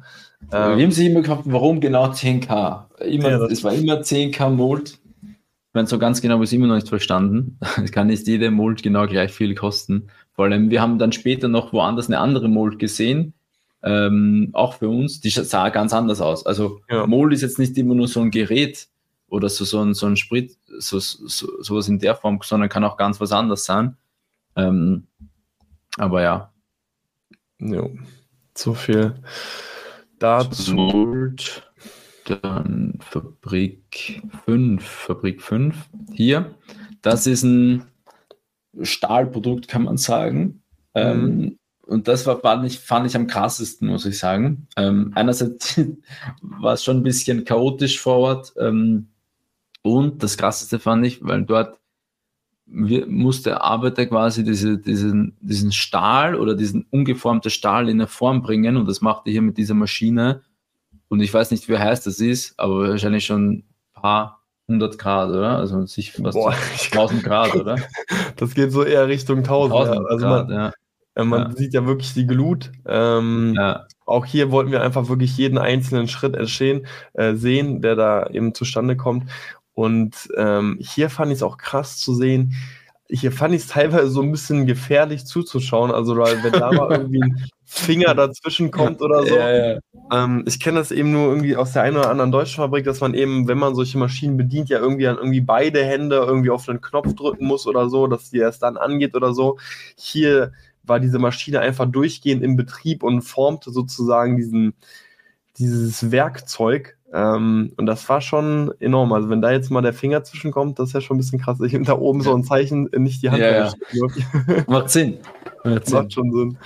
[0.51, 2.85] Ähm, Wir haben sich immer gefragt, warum genau 10k?
[3.01, 4.99] Immer, Ja, es war immer 10k Mold.
[5.21, 7.59] Ich meine, so ganz genau habe ich es immer noch nicht verstanden.
[7.83, 10.07] Es kann nicht jede Mold genau gleich viel kosten.
[10.33, 13.33] Vor allem, wir haben dann später noch woanders eine andere Mold gesehen,
[13.85, 16.45] ähm, auch für uns, die sah ganz anders aus.
[16.45, 17.07] Also Ja.
[17.07, 18.87] Mold ist jetzt nicht immer nur so ein Gerät
[19.29, 22.83] oder so, so ein, so ein Sprit, so, so, sowas in der Form, sondern kann
[22.83, 23.95] auch ganz was anderes sein.
[24.55, 25.07] Ähm,
[25.97, 26.51] aber ja,
[27.59, 27.89] Jo.
[28.55, 29.15] So viel
[30.19, 30.73] dazu.
[30.73, 31.71] Mold,
[32.25, 35.75] dann Fabrik 5, Fabrik 5
[36.13, 36.55] hier.
[37.01, 37.85] Das ist ein
[38.81, 40.63] Stahlprodukt, kann man sagen.
[40.93, 44.67] Ähm, und das war, fand, ich, fand ich am krassesten, muss ich sagen.
[44.75, 45.79] Ähm, einerseits
[46.41, 48.53] war es schon ein bisschen chaotisch vor Ort.
[48.59, 49.07] Ähm,
[49.81, 51.79] und das krasseste fand ich, weil dort
[52.65, 58.07] wir, musste der Arbeiter quasi diese, diesen, diesen Stahl oder diesen ungeformte Stahl in eine
[58.07, 60.41] Form bringen und das macht er hier mit dieser Maschine.
[61.07, 65.29] Und ich weiß nicht, wie heiß das ist, aber wahrscheinlich schon ein paar hundert Grad,
[65.29, 65.57] oder?
[65.57, 67.77] Also sich was Boah, ich 1000 Grad, oder?
[68.37, 69.73] Das geht so eher Richtung 1000.
[69.73, 70.05] 1000 ja.
[70.09, 70.73] Also Grad, man, ja.
[71.15, 71.55] Äh, man ja.
[71.55, 72.71] sieht ja wirklich die Glut.
[72.87, 73.87] Ähm, ja.
[74.05, 78.53] Auch hier wollten wir einfach wirklich jeden einzelnen Schritt entstehen, äh, sehen, der da eben
[78.53, 79.29] zustande kommt.
[79.73, 82.53] Und ähm, hier fand ich es auch krass zu sehen.
[83.09, 85.91] Hier fand ich es teilweise so ein bisschen gefährlich zuzuschauen.
[85.91, 89.35] Also wenn da mal irgendwie ein Finger dazwischen kommt oder so.
[89.35, 89.79] Ja.
[90.11, 93.01] Ähm, ich kenne das eben nur irgendwie aus der einen oder anderen deutschen Fabrik, dass
[93.01, 96.69] man eben, wenn man solche Maschinen bedient, ja irgendwie an irgendwie beide Hände irgendwie auf
[96.69, 99.57] einen Knopf drücken muss oder so, dass die erst dann angeht oder so.
[99.97, 100.53] Hier
[100.87, 104.73] war diese Maschine einfach durchgehend im Betrieb und formte sozusagen diesen,
[105.57, 106.97] dieses Werkzeug.
[107.13, 109.13] Ähm, und das war schon enorm.
[109.13, 111.59] Also wenn da jetzt mal der Finger zwischenkommt, das ist ja schon ein bisschen krass.
[111.61, 113.73] Ich da oben so ein Zeichen, nicht die Hand Ja, ja.
[114.67, 115.19] Macht Sinn.
[115.63, 115.97] Macht Sinn.
[115.97, 116.57] Macht schon Sinn.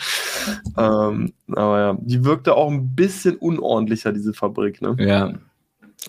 [0.78, 4.96] Ähm, aber ja, die wirkte auch ein bisschen unordentlicher, diese Fabrik, ne?
[4.98, 5.34] Ja,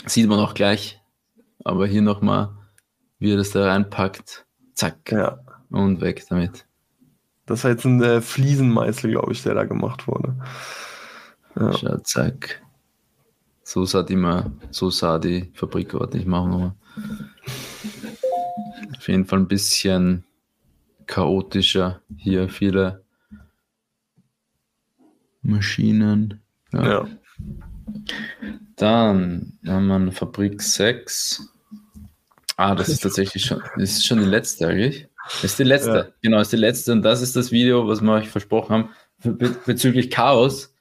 [0.06, 1.00] sieht man auch gleich.
[1.64, 2.50] Aber hier nochmal,
[3.18, 4.46] wie er das da reinpackt.
[4.74, 5.12] Zack.
[5.12, 5.40] Ja.
[5.70, 6.66] Und weg damit.
[7.50, 10.36] Das war jetzt ein äh, Fliesenmeißel, glaube ich, der da gemacht wurde.
[11.56, 11.72] Ja.
[11.72, 12.62] Schau, zack.
[13.64, 16.14] So sah die mal, so sah die Fabrik aus.
[16.14, 16.74] Ich mache nochmal.
[18.96, 20.24] Auf jeden Fall ein bisschen
[21.06, 22.00] chaotischer.
[22.16, 23.02] Hier viele
[25.42, 26.40] Maschinen.
[26.72, 27.06] ja.
[28.76, 31.48] Dann haben wir eine Fabrik 6.
[32.56, 35.09] Ah, das ist tatsächlich schon, das ist schon die letzte eigentlich.
[35.42, 36.06] Das ist die letzte, Ja.
[36.22, 38.72] genau, ist die letzte und das ist das Video, was wir euch versprochen
[39.22, 40.74] haben, be bezüglich Chaos.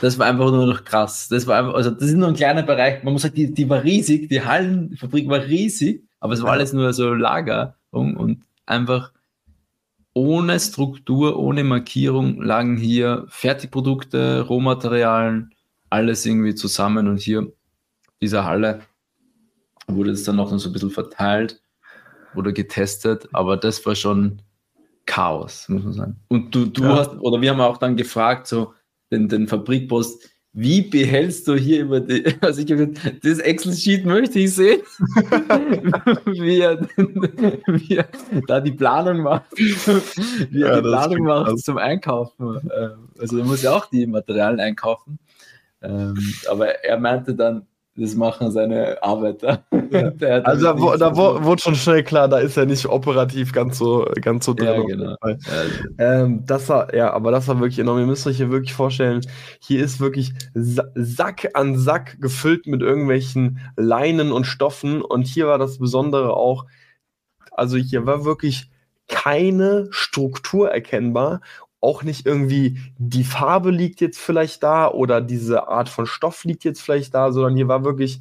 [0.00, 1.28] Das war einfach nur noch krass.
[1.28, 3.02] Das war einfach, also das ist nur ein kleiner Bereich.
[3.02, 6.72] Man muss sagen, die, die war riesig, die Hallenfabrik war riesig, aber es war alles
[6.72, 9.12] nur so Lager und, und einfach
[10.12, 15.54] ohne Struktur, ohne Markierung lagen hier Fertigprodukte, Rohmaterialien,
[15.88, 17.52] alles irgendwie zusammen und hier
[18.20, 18.80] dieser Halle
[19.86, 21.62] wurde es dann noch so ein bisschen verteilt,
[22.34, 24.40] wurde getestet, aber das war schon
[25.06, 26.16] Chaos, muss man sagen.
[26.28, 26.96] Und du, du Ja.
[26.96, 28.74] hast, oder wir haben auch dann gefragt, so
[29.10, 34.04] den, den Fabrikpost, wie behältst du hier über die, also ich habe gesagt, das Excel-Sheet
[34.04, 34.80] möchte ich sehen,
[36.26, 36.80] wie, er,
[37.66, 38.08] wie er
[38.46, 41.60] da die Planung macht, wie er Ja, die Planung macht krass.
[41.62, 42.70] zum Einkaufen.
[42.76, 45.18] Ähm, Also er muss ja auch die Materialien einkaufen.
[45.82, 46.14] Ähm,
[46.48, 47.66] aber er meinte dann,
[48.00, 49.64] das machen seine Arbeiter.
[49.70, 53.52] Hat Also da, wo, da wo, wurde schon schnell klar, da ist er nicht operativ
[53.52, 54.66] ganz so, ganz so drin.
[54.66, 55.16] Ja, genau.
[55.22, 55.36] Ja,
[55.98, 57.98] Ähm, das war, ja, aber das war wirklich enorm.
[57.98, 59.20] Ihr müsst euch hier wirklich vorstellen,
[59.60, 65.02] hier ist wirklich Sa Sack an Sack gefüllt mit irgendwelchen Leinen und Stoffen.
[65.02, 66.64] Und hier war das Besondere auch,
[67.52, 68.70] also hier war wirklich
[69.08, 71.40] keine Struktur erkennbar.
[71.80, 76.64] Auch nicht irgendwie, die Farbe liegt jetzt vielleicht da oder diese Art von Stoff liegt
[76.64, 78.20] jetzt vielleicht da, sondern hier war wirklich,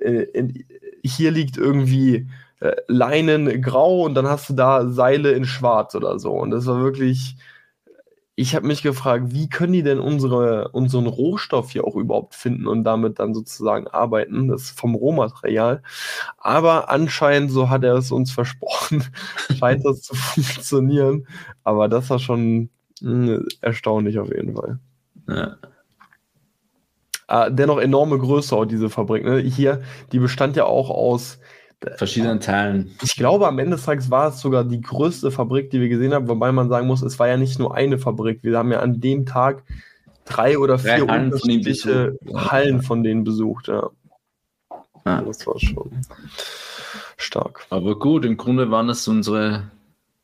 [0.00, 0.64] äh, in,
[1.04, 2.28] hier liegt irgendwie
[2.60, 6.32] äh, Leinen grau und dann hast du da Seile in schwarz oder so.
[6.32, 7.36] Und das war wirklich,
[8.42, 12.66] ich habe mich gefragt, wie können die denn unsere, unseren Rohstoff hier auch überhaupt finden
[12.66, 14.48] und damit dann sozusagen arbeiten?
[14.48, 15.82] Das vom Rohmaterial.
[16.38, 19.04] Aber anscheinend, so hat er es uns versprochen,
[19.58, 21.26] scheint das zu funktionieren.
[21.62, 22.68] Aber das war schon
[23.00, 24.80] mh, erstaunlich auf jeden Fall.
[25.28, 25.56] ja.
[27.28, 29.24] Ah, dennoch enorme Größe auch diese Fabrik.
[29.24, 29.38] Ne?
[29.38, 31.38] Hier, die bestand ja auch aus
[31.96, 32.90] Verschiedenen Teilen.
[33.02, 36.14] Ich glaube, am Ende des Tages war es sogar die größte Fabrik, die wir gesehen
[36.14, 38.42] haben, wobei man sagen muss, es war ja nicht nur eine Fabrik.
[38.42, 39.64] Wir haben ja an dem Tag
[40.24, 42.50] drei oder Drei vier Hallen von unterschiedliche besucht.
[42.50, 43.68] Hallen von denen besucht.
[43.68, 43.90] Ja.
[45.04, 45.22] Ja.
[45.22, 45.90] Das war schon
[47.16, 47.66] stark.
[47.70, 49.70] Aber gut, im Grunde waren das unsere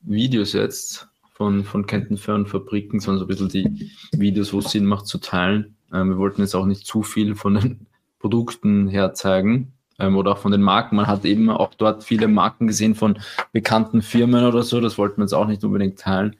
[0.02, 5.06] Videos jetzt von, von Kettenfernfabriken, sondern so ein bisschen die Videos, wo es Sinn macht
[5.06, 5.76] zu teilen.
[5.92, 7.86] Ähm, wir wollten jetzt auch nicht zu viel von den
[8.20, 10.96] Produkten herzeigen ähm, oder auch von den Marken.
[10.96, 13.18] Man hat eben auch dort viele Marken gesehen von
[13.52, 14.80] bekannten Firmen oder so.
[14.80, 16.36] Das wollten wir jetzt auch nicht unbedingt teilen.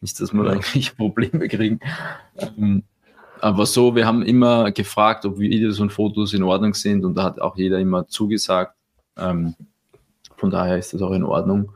[0.00, 1.80] Nicht, dass wir da eigentlich Probleme kriegen.
[2.38, 2.82] Ähm,
[3.40, 7.24] aber so, wir haben immer gefragt, ob Videos und Fotos in Ordnung sind und da
[7.24, 8.74] hat auch jeder immer zugesagt.
[9.16, 9.54] Ähm,
[10.36, 11.70] von daher ist das auch in Ordnung.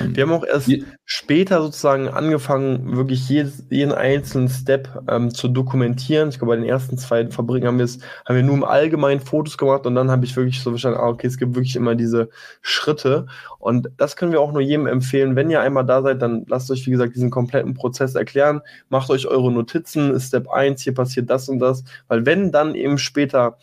[0.00, 5.46] Wir haben auch erst Je später sozusagen angefangen, wirklich jedes, jeden einzelnen Step ähm, zu
[5.46, 6.30] dokumentieren.
[6.30, 9.86] Ich glaube, bei den ersten zwei Fabriken haben haben wir nur im Allgemeinen Fotos gemacht
[9.86, 12.28] und dann habe ich wirklich so verstanden, ah, okay, es gibt wirklich immer diese
[12.60, 13.26] Schritte.
[13.58, 15.36] Und das können wir auch nur jedem empfehlen.
[15.36, 18.62] Wenn ihr einmal da seid, dann lasst euch, wie gesagt, diesen kompletten Prozess erklären.
[18.88, 21.84] Macht euch eure Notizen, Step 1, hier passiert das und das.
[22.08, 23.58] Weil wenn dann eben später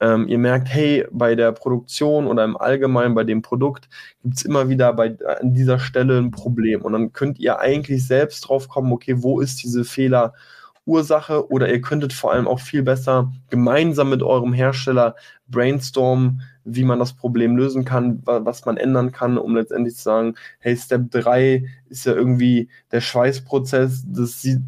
[0.00, 3.88] ähm, ihr merkt, hey, bei der Produktion oder im Allgemeinen bei dem Produkt
[4.22, 6.82] gibt es immer wieder bei, an dieser Stelle ein Problem.
[6.82, 11.50] Und dann könnt ihr eigentlich selbst drauf kommen, okay, wo ist diese Fehlerursache?
[11.50, 15.16] Oder ihr könntet vor allem auch viel besser gemeinsam mit eurem Hersteller
[15.48, 20.34] brainstormen, wie man das Problem lösen kann, was man ändern kann, um letztendlich zu sagen,
[20.60, 24.62] hey, Step 3 ist ja irgendwie der Schweißprozess, das sieht,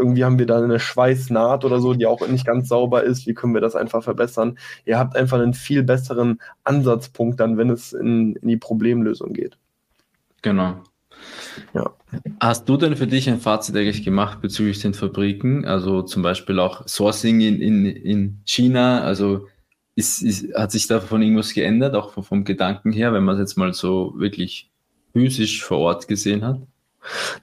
[0.00, 3.34] irgendwie haben wir da eine Schweißnaht oder so, die auch nicht ganz sauber ist, wie
[3.34, 4.58] können wir das einfach verbessern?
[4.84, 9.56] Ihr habt einfach einen viel besseren Ansatzpunkt dann, wenn es in, in die Problemlösung geht.
[10.42, 10.82] Genau.
[11.74, 11.90] Ja.
[12.40, 15.64] Hast du denn für dich ein Fazit eigentlich gemacht bezüglich den Fabriken?
[15.64, 19.46] Also zum Beispiel auch Sourcing in, in, in China, also
[19.94, 23.40] ist, ist, hat sich davon irgendwas geändert, auch vom, vom Gedanken her, wenn man es
[23.40, 24.70] jetzt mal so wirklich
[25.12, 26.60] physisch vor Ort gesehen hat?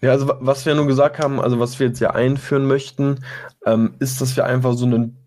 [0.02, 3.24] Ja, also was wir nur gesagt haben, also was wir jetzt ja einführen möchten,
[3.65, 5.17] ähm, ist, dass wir einfach so einen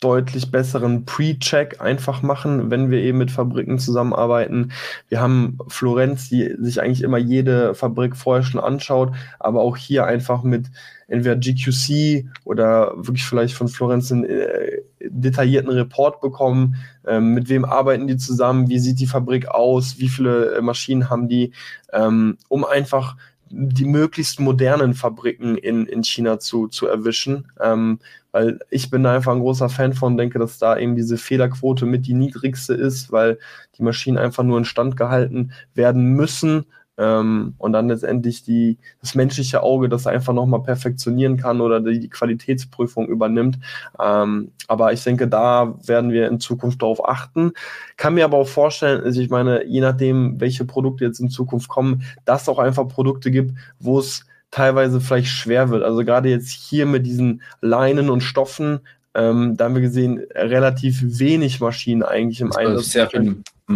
[0.00, 4.72] deutlich besseren Pre-Check einfach machen, wenn wir eben mit Fabriken zusammenarbeiten.
[5.08, 10.06] Wir haben Florenz, die sich eigentlich immer jede Fabrik vorher schon anschaut, aber auch hier
[10.06, 10.68] einfach mit
[11.06, 16.76] entweder GQC oder wirklich vielleicht von Florenz einen äh, detaillierten Report bekommen,
[17.06, 21.10] ähm, mit wem arbeiten die zusammen, wie sieht die Fabrik aus, wie viele äh, Maschinen
[21.10, 21.52] haben die,
[21.92, 23.16] ähm, um einfach
[23.50, 27.50] die möglichst modernen Fabriken in, in China zu, zu erwischen.
[27.60, 27.98] Ähm,
[28.32, 31.84] weil ich bin da einfach ein großer Fan von, denke, dass da eben diese Fehlerquote
[31.84, 33.38] mit die niedrigste ist, weil
[33.76, 36.66] die Maschinen einfach nur in Stand gehalten werden müssen
[37.00, 41.98] ähm, und dann letztendlich die, das menschliche Auge das einfach nochmal perfektionieren kann oder die,
[41.98, 43.58] die Qualitätsprüfung übernimmt.
[43.98, 47.52] Ähm, aber ich denke, da werden wir in Zukunft darauf achten.
[47.96, 51.68] Kann mir aber auch vorstellen, also ich meine, je nachdem, welche Produkte jetzt in Zukunft
[51.68, 55.82] kommen, dass es auch einfach Produkte gibt, wo es teilweise vielleicht schwer wird.
[55.82, 58.80] Also gerade jetzt hier mit diesen Leinen und Stoffen,
[59.14, 62.92] ähm, da haben wir gesehen, relativ wenig Maschinen eigentlich im Einsatz.
[62.92, 63.06] Sehr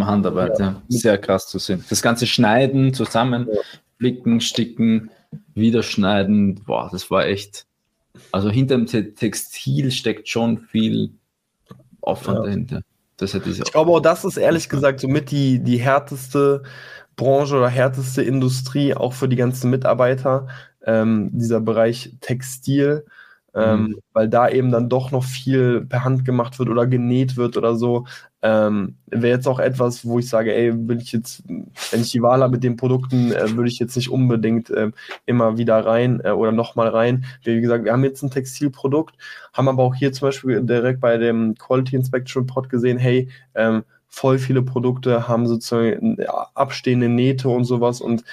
[0.03, 0.83] Handarbeit, ja.
[0.89, 1.85] Sehr krass zu sehen.
[1.89, 3.49] Das ganze Schneiden, zusammen,
[3.99, 5.11] flicken, sticken,
[5.55, 7.67] wieder schneiden, boah, das war echt.
[8.33, 11.11] Also hinter dem Textil steckt schon viel
[12.01, 12.45] Aufwand ja.
[12.45, 12.83] dahinter.
[13.17, 16.63] Das ich glaube auch, das ist ehrlich gesagt somit die, die härteste
[17.17, 20.49] Branche oder härteste Industrie, auch für die ganzen Mitarbeiter,
[20.85, 23.07] ähm, dieser Bereich Textil
[23.55, 23.97] ähm, mhm.
[24.13, 27.77] weil da eben dann doch noch viel per Hand gemacht wird oder genäht wird oder
[27.77, 28.07] so.
[28.43, 32.23] Ähm, Wäre jetzt auch etwas, wo ich sage, ey, will ich jetzt, wenn ich die
[32.23, 34.91] Wahl habe mit den Produkten, äh, würde ich jetzt nicht unbedingt äh,
[35.25, 37.25] immer wieder rein äh, oder nochmal rein.
[37.43, 39.15] Wie gesagt, wir haben jetzt ein Textilprodukt,
[39.53, 43.85] haben aber auch hier zum Beispiel direkt bei dem Quality Inspection Report gesehen, hey, ähm,
[44.09, 48.25] voll viele Produkte haben sozusagen äh, abstehende Nähte und sowas und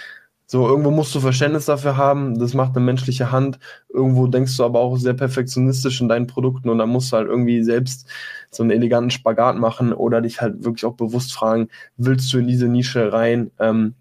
[0.52, 3.58] so, irgendwo musst du Verständnis dafür haben, das macht eine menschliche Hand.
[3.88, 7.30] Irgendwo denkst du aber auch sehr perfektionistisch in deinen Produkten und dann musst du halt
[7.30, 8.06] irgendwie selbst
[8.50, 12.48] so einen eleganten Spagat machen oder dich halt wirklich auch bewusst fragen, willst du in
[12.50, 13.52] diese Nische rein?
[13.60, 13.96] Ähm,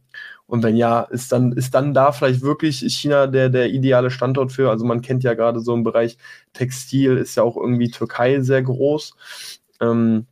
[0.46, 4.50] und wenn ja, ist dann, ist dann da vielleicht wirklich China der, der ideale Standort
[4.50, 4.70] für?
[4.70, 6.18] Also man kennt ja gerade so im Bereich
[6.52, 9.14] Textil, ist ja auch irgendwie Türkei sehr groß.
[9.80, 10.26] Ähm,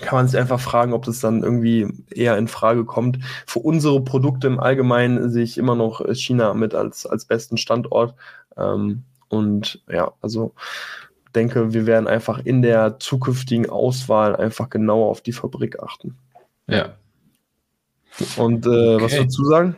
[0.00, 3.18] kann man sich einfach fragen, ob das dann irgendwie eher in Frage kommt.
[3.46, 8.14] Für unsere Produkte im Allgemeinen sehe ich immer noch China mit als, als besten Standort.
[8.56, 10.54] Ähm, und ja, also
[11.34, 16.16] denke, wir werden einfach in der zukünftigen Auswahl einfach genauer auf die Fabrik achten.
[16.66, 16.94] Ja.
[18.36, 19.04] Und äh, okay.
[19.04, 19.76] was würdest du sagen?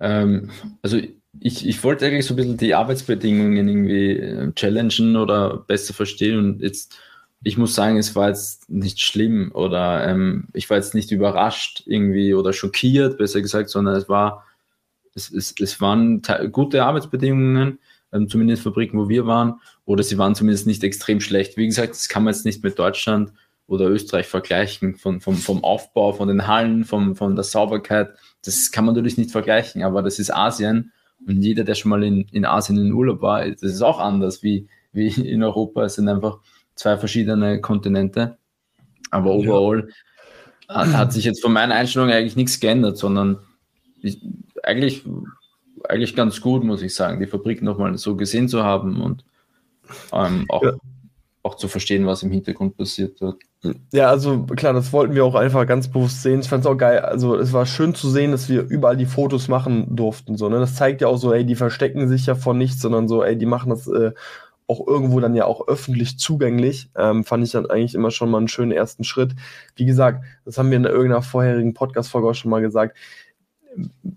[0.00, 0.50] Ähm,
[0.82, 0.98] also
[1.40, 6.38] ich, ich wollte eigentlich so ein bisschen die Arbeitsbedingungen irgendwie äh, challengen oder besser verstehen
[6.38, 6.98] und jetzt
[7.44, 11.82] ich muss sagen, es war jetzt nicht schlimm oder ähm, ich war jetzt nicht überrascht
[11.86, 14.46] irgendwie oder schockiert, besser gesagt, sondern es war,
[15.14, 16.22] es, es, es waren
[16.52, 17.78] gute Arbeitsbedingungen,
[18.12, 21.56] ähm, zumindest Fabriken, wo wir waren, oder sie waren zumindest nicht extrem schlecht.
[21.56, 23.32] Wie gesagt, das kann man jetzt nicht mit Deutschland
[23.66, 28.14] oder Österreich vergleichen, von, vom, vom Aufbau, von den Hallen, vom, von der Sauberkeit.
[28.44, 30.92] das kann man natürlich nicht vergleichen, aber das ist Asien
[31.26, 34.42] und jeder, der schon mal in, in Asien in Urlaub war, das ist auch anders
[34.42, 35.84] wie, wie in Europa.
[35.84, 36.40] Es sind einfach
[36.74, 38.36] zwei verschiedene Kontinente.
[39.10, 39.88] Aber overall
[40.68, 40.74] ja.
[40.74, 43.38] hat, hat, sich jetzt von meiner Einstellung eigentlich nichts geändert, sondern
[44.00, 44.20] ich,
[44.62, 45.04] eigentlich,
[45.88, 49.24] eigentlich ganz gut, muss ich sagen, die Fabrik nochmal so gesehen zu haben und
[50.12, 50.72] ähm, auch, ja.
[51.42, 53.36] auch zu verstehen, was im Hintergrund passiert hat.
[53.92, 56.40] Ja, also klar, das wollten wir auch einfach ganz bewusst sehen.
[56.40, 56.98] Ich fand es auch geil.
[57.00, 60.36] Also es war schön zu sehen, dass wir überall die Fotos machen durften.
[60.36, 60.58] So, ne?
[60.58, 63.36] Das zeigt ja auch so, ey, die verstecken sich ja vor nichts, sondern so, ey,
[63.36, 64.12] die machen das äh,
[64.66, 66.90] auch irgendwo dann ja auch öffentlich zugänglich.
[66.96, 69.34] Ähm, fand ich dann eigentlich immer schon mal einen schönen ersten Schritt.
[69.76, 72.96] Wie gesagt, das haben wir in irgendeiner vorherigen Podcast-Folge auch schon mal gesagt.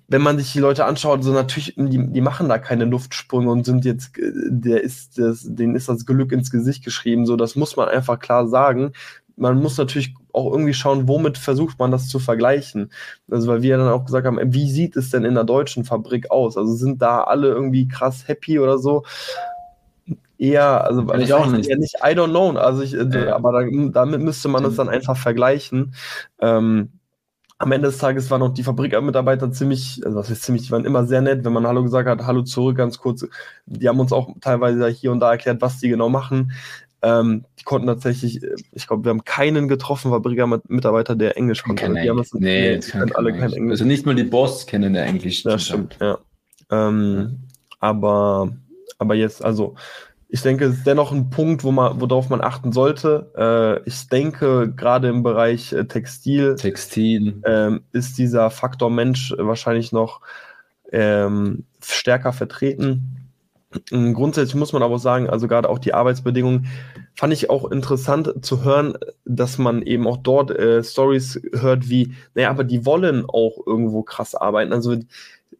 [0.07, 3.65] Wenn man sich die Leute anschaut, so natürlich, die, die machen da keine Luftsprünge und
[3.65, 7.25] sind jetzt, äh, der ist, das, denen ist das Glück ins Gesicht geschrieben.
[7.25, 8.91] So, das muss man einfach klar sagen
[9.37, 12.91] man muss natürlich auch irgendwie schauen, womit versucht man das zu vergleichen.
[13.29, 16.31] Also, weil wir dann auch gesagt haben, wie sieht es denn in der deutschen Fabrik
[16.31, 16.57] aus?
[16.57, 19.03] Also sind da alle irgendwie krass happy oder so?
[20.37, 21.69] Eher, also weil ich auch nicht.
[21.69, 22.51] Ja nicht, I don't know.
[22.57, 25.93] Also ich, äh, aber da, damit müsste man das dann einfach vergleichen.
[26.39, 26.89] Ähm,
[27.57, 30.83] am Ende des Tages waren auch die Fabrikmitarbeiter ziemlich, also was ist ziemlich, die waren
[30.83, 33.25] immer sehr nett, wenn man Hallo gesagt hat, Hallo zurück, ganz kurz.
[33.65, 36.51] Die haben uns auch teilweise hier und da erklärt, was die genau machen.
[37.01, 41.93] Ähm, die konnten tatsächlich, äh, ich glaube, wir haben keinen getroffen, Fabriker-Mitarbeiter, der Englisch konnte.
[41.93, 43.73] Die haben das, nee, die können alle kein Englisch.
[43.73, 45.45] Also nicht mal die Boss kennen der Englisch.
[45.45, 46.17] Ja, stimmt, ja.
[46.71, 47.77] Ähm, ja.
[47.79, 48.49] Aber,
[48.97, 49.75] aber jetzt, also,
[50.35, 53.31] ich denke, es ist dennoch ein Punkt, wo man, worauf man achten sollte.
[53.37, 57.41] Äh, ich denke, gerade im Bereich äh, Textil, Textil.
[57.45, 60.19] Ähm, ist dieser Faktor Mensch wahrscheinlich noch
[60.91, 63.31] ähm, stärker vertreten.
[63.93, 66.67] Ähm, grundsätzlich muss man aber sagen, also gerade auch die Arbeitsbedingungen,
[67.15, 72.13] fand ich auch interessant zu hören, dass man eben auch dort äh, Stories hört wie,
[72.33, 74.73] naja, aber die wollen auch irgendwo krass arbeiten.
[74.73, 74.97] Also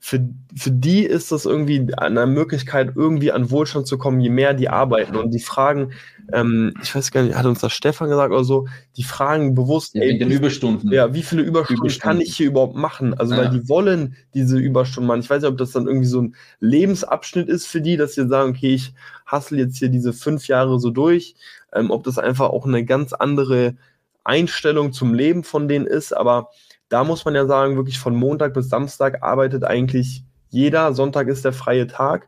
[0.05, 0.23] für,
[0.55, 4.69] für die ist das irgendwie eine Möglichkeit, irgendwie an Wohlstand zu kommen, je mehr die
[4.69, 5.15] arbeiten.
[5.15, 5.93] Und die fragen,
[6.31, 9.95] ähm, ich weiß gar nicht, hat uns das Stefan gesagt oder so, die fragen bewusst,
[9.95, 10.91] ja, ey, den Überstunden.
[10.91, 13.15] Ja, wie viele Überstunden, Überstunden, kann ich hier überhaupt machen?
[13.15, 13.41] Also, ja.
[13.41, 15.21] weil die wollen diese Überstunden machen.
[15.21, 18.27] Ich weiß nicht, ob das dann irgendwie so ein Lebensabschnitt ist für die, dass sie
[18.27, 18.93] sagen, okay, ich
[19.25, 21.33] hassle jetzt hier diese fünf Jahre so durch,
[21.73, 23.73] ähm, ob das einfach auch eine ganz andere
[24.23, 26.51] Einstellung zum Leben von denen ist, aber
[26.89, 30.93] da muss man ja sagen, wirklich von Montag bis Samstag arbeitet eigentlich jeder.
[30.93, 32.27] Sonntag ist der freie Tag.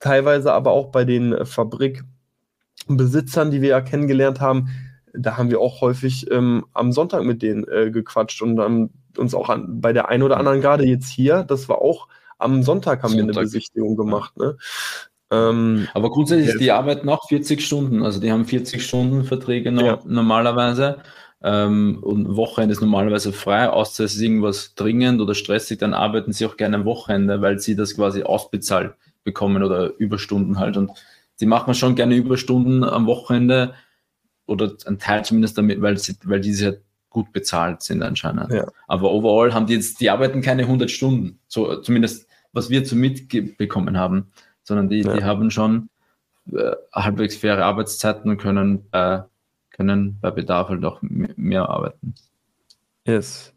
[0.00, 4.68] Teilweise aber auch bei den Fabrikbesitzern, die wir ja kennengelernt haben,
[5.12, 9.34] da haben wir auch häufig ähm, am Sonntag mit denen äh, gequatscht und dann uns
[9.34, 12.06] auch an, bei der einen oder anderen, gerade jetzt hier, das war auch
[12.38, 13.26] am Sonntag haben Sonntag.
[13.26, 14.36] wir eine Besichtigung gemacht.
[14.36, 14.56] Ne?
[15.30, 19.84] Ähm, aber grundsätzlich, die arbeiten auch 40 Stunden, also die haben 40 Stunden Verträge no
[19.84, 19.98] ja.
[20.06, 20.98] normalerweise
[21.42, 26.32] ähm, und Wochenende ist normalerweise frei, außer es ist irgendwas dringend oder stressig, dann arbeiten
[26.32, 30.76] sie auch gerne am Wochenende, weil sie das quasi ausbezahlt bekommen oder Überstunden halt.
[30.76, 30.90] Und
[31.36, 33.74] sie machen schon gerne Überstunden am Wochenende
[34.46, 38.52] oder ein Teil zumindest damit, weil, sie, weil diese halt gut bezahlt sind anscheinend.
[38.52, 38.66] Ja.
[38.86, 42.96] Aber overall haben die jetzt, die arbeiten keine 100 Stunden, so zumindest was wir zu
[42.96, 44.32] mitbekommen haben,
[44.62, 45.16] sondern die, ja.
[45.16, 45.90] die haben schon
[46.52, 49.20] äh, halbwegs faire Arbeitszeiten und können äh,
[49.78, 52.14] können bei Bedarf halt auch mehr arbeiten.
[53.06, 53.54] Yes.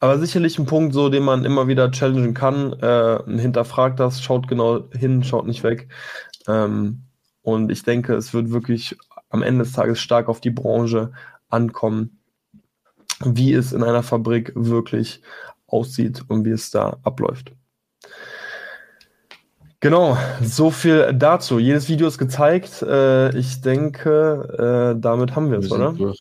[0.00, 2.72] Aber sicherlich ein Punkt, so den man immer wieder challengen kann.
[2.74, 5.88] Äh, hinterfragt das, schaut genau hin, schaut nicht weg.
[6.46, 7.02] Ähm,
[7.42, 8.96] und ich denke, es wird wirklich
[9.30, 11.12] am Ende des Tages stark auf die Branche
[11.48, 12.20] ankommen,
[13.24, 15.22] wie es in einer Fabrik wirklich
[15.66, 17.52] aussieht und wie es da abläuft.
[19.80, 21.60] Genau, so viel dazu.
[21.60, 22.82] Jedes Video ist gezeigt.
[22.82, 25.92] Äh, ich denke, äh, damit haben wir es, oder?
[25.92, 26.20] Durch.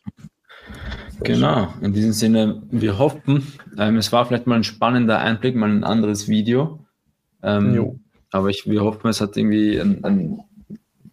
[1.21, 5.69] Genau, in diesem Sinne, wir hoffen, ähm, es war vielleicht mal ein spannender Einblick, mal
[5.69, 6.85] ein anderes Video.
[7.41, 7.99] Ähm,
[8.31, 10.41] aber ich, wir hoffen, es hat irgendwie einen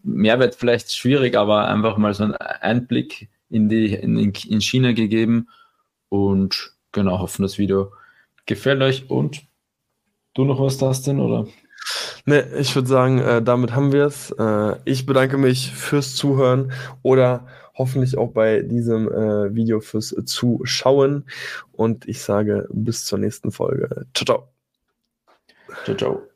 [0.02, 5.48] Mehrwert, vielleicht schwierig, aber einfach mal so einen Einblick in, die, in, in China gegeben.
[6.10, 7.92] Und genau, hoffen, das Video
[8.44, 9.08] gefällt euch.
[9.08, 9.42] Und
[10.34, 11.46] du noch was, Dustin, oder?
[12.26, 14.30] Ne, ich würde sagen, äh, damit haben wir es.
[14.30, 16.72] Äh, ich bedanke mich fürs Zuhören
[17.02, 17.46] oder
[17.76, 21.26] hoffentlich auch bei diesem äh, Video fürs Zuschauen.
[21.72, 24.06] Und ich sage bis zur nächsten Folge.
[24.14, 24.48] Ciao, ciao.
[25.84, 26.28] Ciao, ciao.